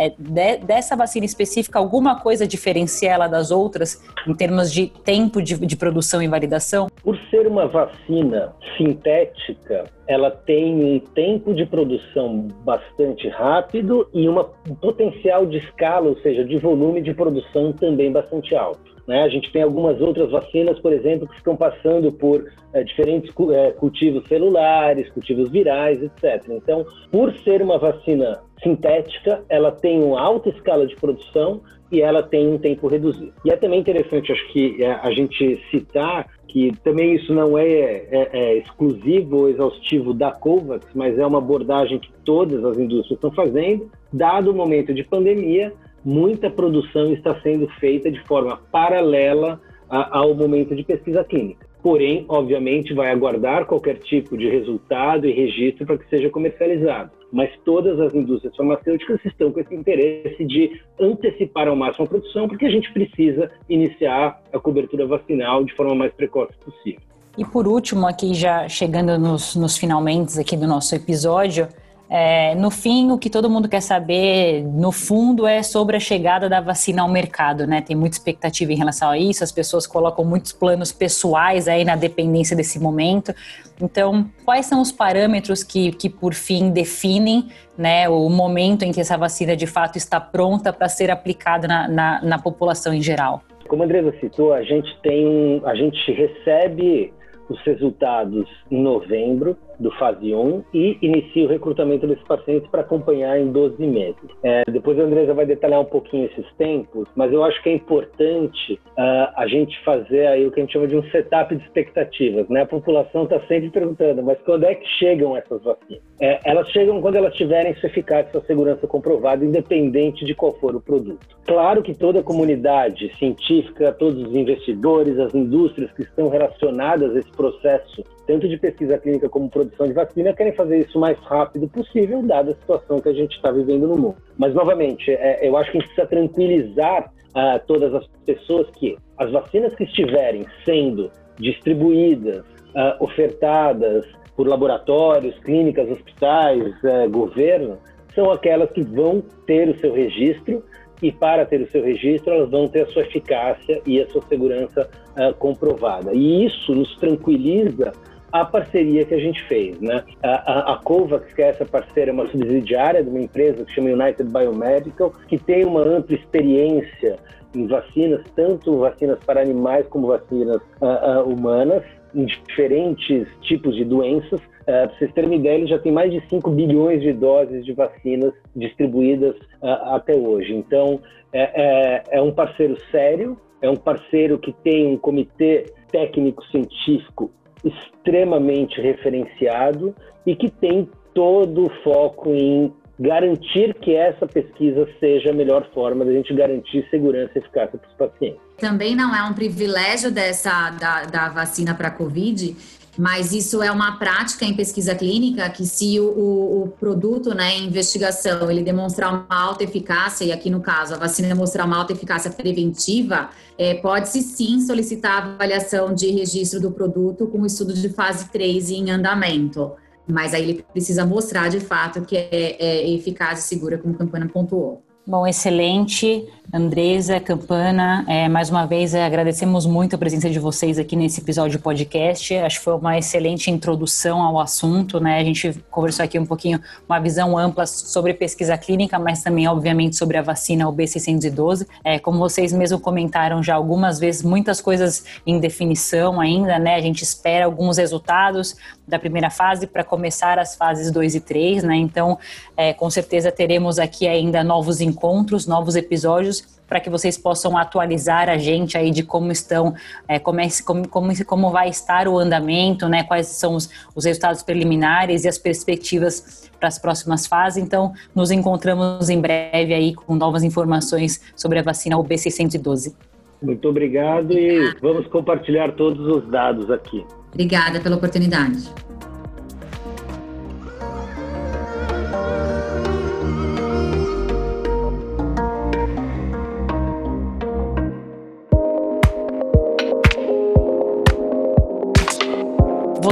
É, 0.00 0.08
de, 0.18 0.56
dessa 0.64 0.96
vacina 0.96 1.26
específica, 1.26 1.78
alguma 1.78 2.18
coisa 2.18 2.46
diferencia 2.46 3.10
ela 3.10 3.28
das 3.28 3.50
outras 3.50 4.02
em 4.26 4.32
termos 4.34 4.72
de 4.72 4.86
tempo 4.86 5.42
de, 5.42 5.54
de 5.58 5.76
produção 5.76 6.22
e 6.22 6.26
validação? 6.26 6.88
Por 7.02 7.18
ser 7.28 7.46
uma 7.46 7.66
vacina 7.66 8.54
sintética, 8.78 9.84
ela 10.08 10.30
tem 10.30 10.74
um 10.74 11.00
tempo 11.00 11.52
de 11.52 11.66
produção 11.66 12.48
bastante 12.64 13.28
rápido 13.28 14.08
e 14.14 14.26
uma, 14.26 14.48
um 14.66 14.74
potencial 14.74 15.44
de 15.44 15.58
escala, 15.58 16.08
ou 16.08 16.16
seja, 16.22 16.46
de 16.46 16.56
volume 16.56 17.02
de 17.02 17.12
produção 17.12 17.70
também 17.70 18.10
bastante 18.10 18.54
alto. 18.54 18.90
Né? 19.06 19.22
A 19.22 19.28
gente 19.28 19.50
tem 19.52 19.62
algumas 19.62 20.00
outras 20.00 20.30
vacinas, 20.30 20.78
por 20.78 20.92
exemplo, 20.92 21.28
que 21.28 21.36
estão 21.36 21.56
passando 21.56 22.12
por 22.12 22.44
é, 22.72 22.82
diferentes 22.84 23.32
é, 23.52 23.70
cultivos 23.72 24.26
celulares, 24.28 25.10
cultivos 25.10 25.50
virais, 25.50 26.02
etc. 26.02 26.48
Então, 26.50 26.86
por 27.10 27.34
ser 27.38 27.62
uma 27.62 27.78
vacina 27.78 28.40
sintética, 28.62 29.42
ela 29.48 29.72
tem 29.72 30.02
uma 30.02 30.20
alta 30.20 30.50
escala 30.50 30.86
de 30.86 30.94
produção 30.96 31.60
e 31.90 32.00
ela 32.00 32.22
tem 32.22 32.46
um 32.46 32.58
tempo 32.58 32.86
reduzido. 32.86 33.32
E 33.44 33.50
é 33.50 33.56
também 33.56 33.80
interessante, 33.80 34.30
acho 34.30 34.52
que 34.52 34.82
é, 34.82 34.92
a 34.92 35.10
gente 35.10 35.60
citar 35.70 36.26
que 36.50 36.72
também 36.82 37.14
isso 37.14 37.32
não 37.32 37.56
é, 37.56 37.64
é, 37.64 38.28
é, 38.32 38.58
exclusivo 38.58 39.38
ou 39.38 39.48
exaustivo 39.48 40.12
da 40.12 40.32
COVAX, 40.32 40.86
mas 40.94 41.16
é 41.16 41.24
uma 41.24 41.38
abordagem 41.38 41.98
que 41.98 42.10
todas 42.24 42.64
as 42.64 42.76
indústrias 42.76 43.16
estão 43.16 43.30
fazendo. 43.30 43.88
Dado 44.12 44.50
o 44.50 44.54
momento 44.54 44.92
de 44.92 45.04
pandemia, 45.04 45.72
muita 46.04 46.50
produção 46.50 47.12
está 47.12 47.38
sendo 47.40 47.68
feita 47.78 48.10
de 48.10 48.20
forma 48.26 48.58
paralela 48.70 49.60
a, 49.88 50.18
ao 50.18 50.34
momento 50.34 50.74
de 50.74 50.82
pesquisa 50.82 51.24
clínica 51.24 51.70
porém, 51.82 52.24
obviamente, 52.28 52.94
vai 52.94 53.10
aguardar 53.10 53.66
qualquer 53.66 53.98
tipo 53.98 54.36
de 54.36 54.48
resultado 54.48 55.26
e 55.26 55.32
registro 55.32 55.86
para 55.86 55.98
que 55.98 56.08
seja 56.08 56.30
comercializado. 56.30 57.10
Mas 57.32 57.50
todas 57.64 57.98
as 58.00 58.14
indústrias 58.14 58.54
farmacêuticas 58.56 59.20
estão 59.24 59.52
com 59.52 59.60
esse 59.60 59.74
interesse 59.74 60.44
de 60.44 60.80
antecipar 60.98 61.68
ao 61.68 61.76
máximo 61.76 62.04
a 62.04 62.08
produção, 62.08 62.48
porque 62.48 62.66
a 62.66 62.70
gente 62.70 62.92
precisa 62.92 63.50
iniciar 63.68 64.42
a 64.52 64.58
cobertura 64.58 65.06
vacinal 65.06 65.64
de 65.64 65.74
forma 65.74 65.94
mais 65.94 66.12
precoce 66.12 66.52
possível. 66.64 67.00
E 67.38 67.44
por 67.44 67.68
último, 67.68 68.06
aqui 68.06 68.34
já 68.34 68.68
chegando 68.68 69.16
nos, 69.18 69.54
nos 69.54 69.78
finalmente 69.78 70.38
aqui 70.38 70.56
do 70.56 70.66
nosso 70.66 70.94
episódio, 70.94 71.68
é, 72.12 72.56
no 72.56 72.72
fim, 72.72 73.12
o 73.12 73.18
que 73.18 73.30
todo 73.30 73.48
mundo 73.48 73.68
quer 73.68 73.80
saber, 73.80 74.64
no 74.64 74.90
fundo, 74.90 75.46
é 75.46 75.62
sobre 75.62 75.96
a 75.96 76.00
chegada 76.00 76.48
da 76.48 76.60
vacina 76.60 77.02
ao 77.02 77.08
mercado, 77.08 77.68
né? 77.68 77.80
Tem 77.80 77.94
muita 77.94 78.16
expectativa 78.16 78.72
em 78.72 78.76
relação 78.76 79.10
a 79.10 79.16
isso, 79.16 79.44
as 79.44 79.52
pessoas 79.52 79.86
colocam 79.86 80.24
muitos 80.24 80.52
planos 80.52 80.90
pessoais 80.90 81.68
aí 81.68 81.84
na 81.84 81.94
dependência 81.94 82.56
desse 82.56 82.80
momento. 82.80 83.32
Então, 83.80 84.28
quais 84.44 84.66
são 84.66 84.80
os 84.80 84.90
parâmetros 84.90 85.62
que, 85.62 85.92
que 85.92 86.10
por 86.10 86.34
fim, 86.34 86.72
definem 86.72 87.48
né, 87.78 88.08
o 88.08 88.28
momento 88.28 88.82
em 88.82 88.90
que 88.90 89.00
essa 89.00 89.16
vacina 89.16 89.56
de 89.56 89.68
fato 89.68 89.96
está 89.96 90.20
pronta 90.20 90.72
para 90.72 90.88
ser 90.88 91.12
aplicada 91.12 91.68
na, 91.68 91.86
na, 91.86 92.22
na 92.24 92.38
população 92.40 92.92
em 92.92 93.00
geral? 93.00 93.40
Como 93.68 93.84
a 93.84 93.86
Andresa 93.86 94.12
citou, 94.18 94.52
a 94.52 94.64
gente 94.64 94.98
tem, 95.00 95.62
a 95.64 95.76
gente 95.76 96.10
recebe 96.10 97.14
os 97.48 97.60
resultados 97.62 98.48
em 98.68 98.82
novembro 98.82 99.56
do 99.80 99.90
fase 99.92 100.34
1 100.34 100.64
e 100.72 100.98
inicia 101.00 101.46
o 101.46 101.48
recrutamento 101.48 102.06
desses 102.06 102.24
pacientes 102.24 102.68
para 102.70 102.82
acompanhar 102.82 103.40
em 103.40 103.50
12 103.50 103.84
meses. 103.86 104.16
É, 104.42 104.62
depois 104.70 104.98
a 104.98 105.02
Andresa 105.02 105.32
vai 105.32 105.46
detalhar 105.46 105.80
um 105.80 105.86
pouquinho 105.86 106.26
esses 106.26 106.46
tempos, 106.56 107.08
mas 107.16 107.32
eu 107.32 107.42
acho 107.42 107.60
que 107.62 107.70
é 107.70 107.72
importante 107.72 108.74
uh, 108.74 109.32
a 109.36 109.46
gente 109.48 109.82
fazer 109.82 110.26
aí 110.26 110.46
o 110.46 110.52
que 110.52 110.60
a 110.60 110.62
gente 110.62 110.72
chama 110.72 110.86
de 110.86 110.96
um 110.96 111.02
setup 111.10 111.56
de 111.56 111.64
expectativas. 111.64 112.48
Né? 112.48 112.62
A 112.62 112.66
população 112.66 113.24
está 113.24 113.40
sempre 113.46 113.70
perguntando, 113.70 114.22
mas 114.22 114.38
quando 114.42 114.64
é 114.64 114.74
que 114.74 114.86
chegam 114.98 115.36
essas 115.36 115.62
vacinas? 115.62 116.02
É, 116.20 116.38
elas 116.44 116.68
chegam 116.68 117.00
quando 117.00 117.16
elas 117.16 117.34
tiverem 117.34 117.74
sua 117.76 117.88
eficácia, 117.88 118.30
sua 118.30 118.42
segurança 118.42 118.86
comprovada, 118.86 119.44
independente 119.44 120.24
de 120.24 120.34
qual 120.34 120.52
for 120.52 120.76
o 120.76 120.80
produto. 120.80 121.26
Claro 121.46 121.82
que 121.82 121.94
toda 121.94 122.20
a 122.20 122.22
comunidade 122.22 123.10
científica, 123.18 123.92
todos 123.92 124.28
os 124.28 124.36
investidores, 124.36 125.18
as 125.18 125.34
indústrias 125.34 125.90
que 125.92 126.02
estão 126.02 126.28
relacionadas 126.28 127.16
a 127.16 127.18
esse 127.18 127.32
processo 127.32 128.04
tanto 128.30 128.48
de 128.48 128.56
pesquisa 128.56 128.96
clínica 128.96 129.28
como 129.28 129.50
produção 129.50 129.88
de 129.88 129.92
vacina, 129.92 130.32
querem 130.32 130.52
fazer 130.52 130.78
isso 130.78 130.96
o 130.96 131.00
mais 131.00 131.18
rápido 131.18 131.66
possível, 131.66 132.22
dada 132.22 132.52
a 132.52 132.54
situação 132.54 133.00
que 133.00 133.08
a 133.08 133.12
gente 133.12 133.34
está 133.34 133.50
vivendo 133.50 133.88
no 133.88 133.96
mundo. 133.96 134.16
Mas, 134.38 134.54
novamente, 134.54 135.10
é, 135.10 135.40
eu 135.42 135.56
acho 135.56 135.72
que 135.72 135.78
a 135.78 135.80
gente 135.80 135.92
precisa 135.92 136.06
tranquilizar 136.06 137.12
uh, 137.30 137.60
todas 137.66 137.92
as 137.92 138.06
pessoas 138.24 138.70
que 138.70 138.96
as 139.18 139.32
vacinas 139.32 139.74
que 139.74 139.82
estiverem 139.82 140.46
sendo 140.64 141.10
distribuídas, 141.40 142.44
uh, 142.76 143.02
ofertadas 143.02 144.06
por 144.36 144.46
laboratórios, 144.46 145.36
clínicas, 145.40 145.90
hospitais, 145.90 146.72
uh, 146.84 147.10
governo, 147.10 147.78
são 148.14 148.30
aquelas 148.30 148.70
que 148.70 148.82
vão 148.82 149.24
ter 149.44 149.68
o 149.68 149.76
seu 149.80 149.92
registro 149.92 150.62
e 151.02 151.10
para 151.10 151.44
ter 151.44 151.62
o 151.62 151.70
seu 151.72 151.82
registro 151.82 152.32
elas 152.32 152.50
vão 152.50 152.68
ter 152.68 152.82
a 152.82 152.86
sua 152.86 153.02
eficácia 153.02 153.82
e 153.84 154.00
a 154.00 154.08
sua 154.08 154.22
segurança 154.28 154.88
uh, 155.16 155.34
comprovada. 155.34 156.12
E 156.14 156.44
isso 156.44 156.72
nos 156.72 156.94
tranquiliza 156.96 157.90
a 158.32 158.44
parceria 158.44 159.04
que 159.04 159.14
a 159.14 159.18
gente 159.18 159.42
fez. 159.44 159.80
Né? 159.80 160.02
A, 160.22 160.28
a, 160.28 160.74
a, 160.74 160.76
COVAX, 160.78 161.32
que 161.32 161.42
é 161.42 161.48
essa 161.48 161.64
parceira, 161.64 162.10
é 162.10 162.14
uma 162.14 162.26
subsidiária 162.28 163.02
de 163.02 163.10
uma 163.10 163.20
empresa 163.20 163.64
que 163.64 163.72
chama 163.72 163.90
United 163.90 164.30
Biomedical, 164.30 165.12
que 165.28 165.38
tem 165.38 165.64
uma 165.64 165.82
ampla 165.82 166.14
experiência 166.14 167.18
em 167.54 167.66
vacinas, 167.66 168.22
tanto 168.36 168.78
vacinas 168.78 169.18
para 169.24 169.40
animais 169.40 169.86
como 169.88 170.06
vacinas 170.06 170.60
uh, 170.80 171.20
uh, 171.20 171.28
humanas, 171.28 171.82
em 172.14 172.24
diferentes 172.24 173.28
tipos 173.42 173.74
de 173.74 173.84
doenças. 173.84 174.40
Uh, 174.40 174.64
para 174.64 174.90
vocês 174.90 175.12
terem 175.12 175.30
uma 175.30 175.36
ideia, 175.36 175.56
ele 175.56 175.66
já 175.66 175.78
tem 175.78 175.90
mais 175.90 176.12
de 176.12 176.20
5 176.28 176.50
bilhões 176.50 177.00
de 177.02 177.12
doses 177.12 177.64
de 177.64 177.72
vacinas 177.72 178.32
distribuídas 178.54 179.34
até 179.60 180.14
hoje. 180.14 180.54
Então, 180.54 181.00
é, 181.32 182.02
é, 182.12 182.18
é 182.18 182.22
um 182.22 182.32
parceiro 182.32 182.76
sério, 182.90 183.36
é 183.60 183.68
um 183.68 183.76
parceiro 183.76 184.38
que 184.38 184.52
tem 184.52 184.86
um 184.86 184.96
comitê 184.96 185.66
técnico-científico 185.90 187.30
extremamente 187.64 188.80
referenciado 188.80 189.94
e 190.26 190.34
que 190.34 190.50
tem 190.50 190.88
todo 191.14 191.66
o 191.66 191.70
foco 191.82 192.30
em 192.30 192.72
garantir 192.98 193.74
que 193.74 193.94
essa 193.94 194.26
pesquisa 194.26 194.86
seja 195.00 195.30
a 195.30 195.32
melhor 195.32 195.66
forma 195.72 196.04
da 196.04 196.12
gente 196.12 196.34
garantir 196.34 196.86
segurança 196.90 197.32
e 197.34 197.38
eficácia 197.38 197.78
para 197.78 197.88
os 197.88 197.94
pacientes. 197.96 198.40
Também 198.58 198.94
não 198.94 199.14
é 199.14 199.22
um 199.22 199.32
privilégio 199.32 200.10
dessa 200.10 200.70
da, 200.70 201.04
da 201.04 201.28
vacina 201.30 201.74
para 201.74 201.88
a 201.88 201.90
Covid 201.90 202.54
mas 202.98 203.32
isso 203.32 203.62
é 203.62 203.70
uma 203.70 203.98
prática 203.98 204.44
em 204.44 204.54
pesquisa 204.54 204.94
clínica 204.94 205.48
que 205.48 205.64
se 205.64 205.98
o, 206.00 206.64
o, 206.64 206.68
produto, 206.78 207.34
né, 207.34 207.56
em 207.56 207.66
investigação, 207.66 208.50
ele 208.50 208.62
demonstrar 208.62 209.12
uma 209.12 209.26
alta 209.28 209.64
eficácia, 209.64 210.24
e 210.24 210.32
aqui 210.32 210.50
no 210.50 210.60
caso 210.60 210.94
a 210.94 210.98
vacina 210.98 211.28
demonstrar 211.28 211.66
uma 211.66 211.76
alta 211.76 211.92
eficácia 211.92 212.30
preventiva, 212.30 213.30
é, 213.56 213.74
pode-se 213.74 214.22
sim 214.22 214.60
solicitar 214.60 215.12
a 215.12 215.34
avaliação 215.34 215.94
de 215.94 216.10
registro 216.10 216.60
do 216.60 216.70
produto 216.70 217.26
com 217.26 217.40
o 217.42 217.46
estudo 217.46 217.72
de 217.72 217.88
fase 217.88 218.28
3 218.30 218.70
em 218.70 218.90
andamento. 218.90 219.72
Mas 220.06 220.34
aí 220.34 220.42
ele 220.42 220.64
precisa 220.72 221.06
mostrar 221.06 221.48
de 221.48 221.60
fato 221.60 222.02
que 222.02 222.16
é, 222.16 222.56
é 222.58 222.90
eficaz 222.90 223.40
e 223.40 223.42
segura, 223.42 223.78
como 223.78 223.94
a 223.94 223.98
Campana 223.98 224.28
pontuou. 224.28 224.82
Bom, 225.10 225.26
excelente. 225.26 226.24
Andresa, 226.52 227.20
Campana, 227.20 228.04
é, 228.08 228.28
mais 228.28 228.50
uma 228.50 228.66
vez 228.66 228.92
é, 228.92 229.04
agradecemos 229.04 229.66
muito 229.66 229.94
a 229.94 229.98
presença 229.98 230.28
de 230.28 230.38
vocês 230.40 230.80
aqui 230.80 230.96
nesse 230.96 231.20
episódio 231.20 231.58
do 231.58 231.62
podcast. 231.62 232.34
Acho 232.36 232.58
que 232.58 232.64
foi 232.64 232.74
uma 232.74 232.98
excelente 232.98 233.50
introdução 233.50 234.20
ao 234.20 234.38
assunto, 234.40 234.98
né? 234.98 235.18
A 235.18 235.24
gente 235.24 235.52
conversou 235.70 236.04
aqui 236.04 236.18
um 236.18 236.26
pouquinho, 236.26 236.60
uma 236.88 236.98
visão 236.98 237.38
ampla 237.38 237.66
sobre 237.66 238.14
pesquisa 238.14 238.58
clínica, 238.58 238.98
mas 238.98 239.22
também, 239.22 239.46
obviamente, 239.46 239.96
sobre 239.96 240.16
a 240.16 240.22
vacina 240.22 240.66
OB612. 240.66 241.66
É, 241.84 241.98
como 242.00 242.18
vocês 242.18 242.52
mesmo 242.52 242.80
comentaram 242.80 243.42
já 243.42 243.54
algumas 243.54 244.00
vezes, 244.00 244.22
muitas 244.22 244.60
coisas 244.60 245.04
em 245.24 245.38
definição 245.38 246.20
ainda, 246.20 246.58
né? 246.58 246.74
A 246.74 246.80
gente 246.80 247.02
espera 247.02 247.44
alguns 247.44 247.78
resultados 247.78 248.56
da 248.90 248.98
primeira 248.98 249.30
fase 249.30 249.66
para 249.66 249.82
começar 249.82 250.38
as 250.38 250.56
fases 250.56 250.90
2 250.90 251.14
e 251.14 251.20
3, 251.20 251.62
né? 251.62 251.76
Então, 251.76 252.18
é, 252.56 252.72
com 252.74 252.90
certeza 252.90 253.30
teremos 253.32 253.78
aqui 253.78 254.06
ainda 254.06 254.44
novos 254.44 254.80
encontros, 254.80 255.46
novos 255.46 255.76
episódios 255.76 256.60
para 256.70 256.78
que 256.78 256.88
vocês 256.88 257.18
possam 257.18 257.58
atualizar 257.58 258.28
a 258.28 258.38
gente 258.38 258.78
aí 258.78 258.92
de 258.92 259.02
como 259.02 259.32
estão, 259.32 259.74
é, 260.06 260.20
como, 260.20 260.40
é, 260.40 260.46
como, 260.64 260.86
como, 260.88 261.24
como 261.24 261.50
vai 261.50 261.68
estar 261.68 262.06
o 262.06 262.16
andamento, 262.16 262.88
né? 262.88 263.02
Quais 263.02 263.26
são 263.26 263.56
os, 263.56 263.68
os 263.92 264.04
resultados 264.04 264.44
preliminares 264.44 265.24
e 265.24 265.28
as 265.28 265.36
perspectivas 265.36 266.48
para 266.60 266.68
as 266.68 266.78
próximas 266.78 267.26
fases. 267.26 267.60
Então, 267.60 267.92
nos 268.14 268.30
encontramos 268.30 269.10
em 269.10 269.20
breve 269.20 269.74
aí 269.74 269.94
com 269.94 270.14
novas 270.14 270.44
informações 270.44 271.20
sobre 271.34 271.58
a 271.58 271.62
vacina 271.62 271.96
UB612. 271.96 272.94
Muito 273.42 273.68
obrigado 273.68 274.32
e 274.32 274.74
vamos 274.80 275.08
compartilhar 275.08 275.72
todos 275.72 276.06
os 276.06 276.30
dados 276.30 276.70
aqui. 276.70 277.04
Obrigada 277.32 277.80
pela 277.80 277.96
oportunidade. 277.96 278.68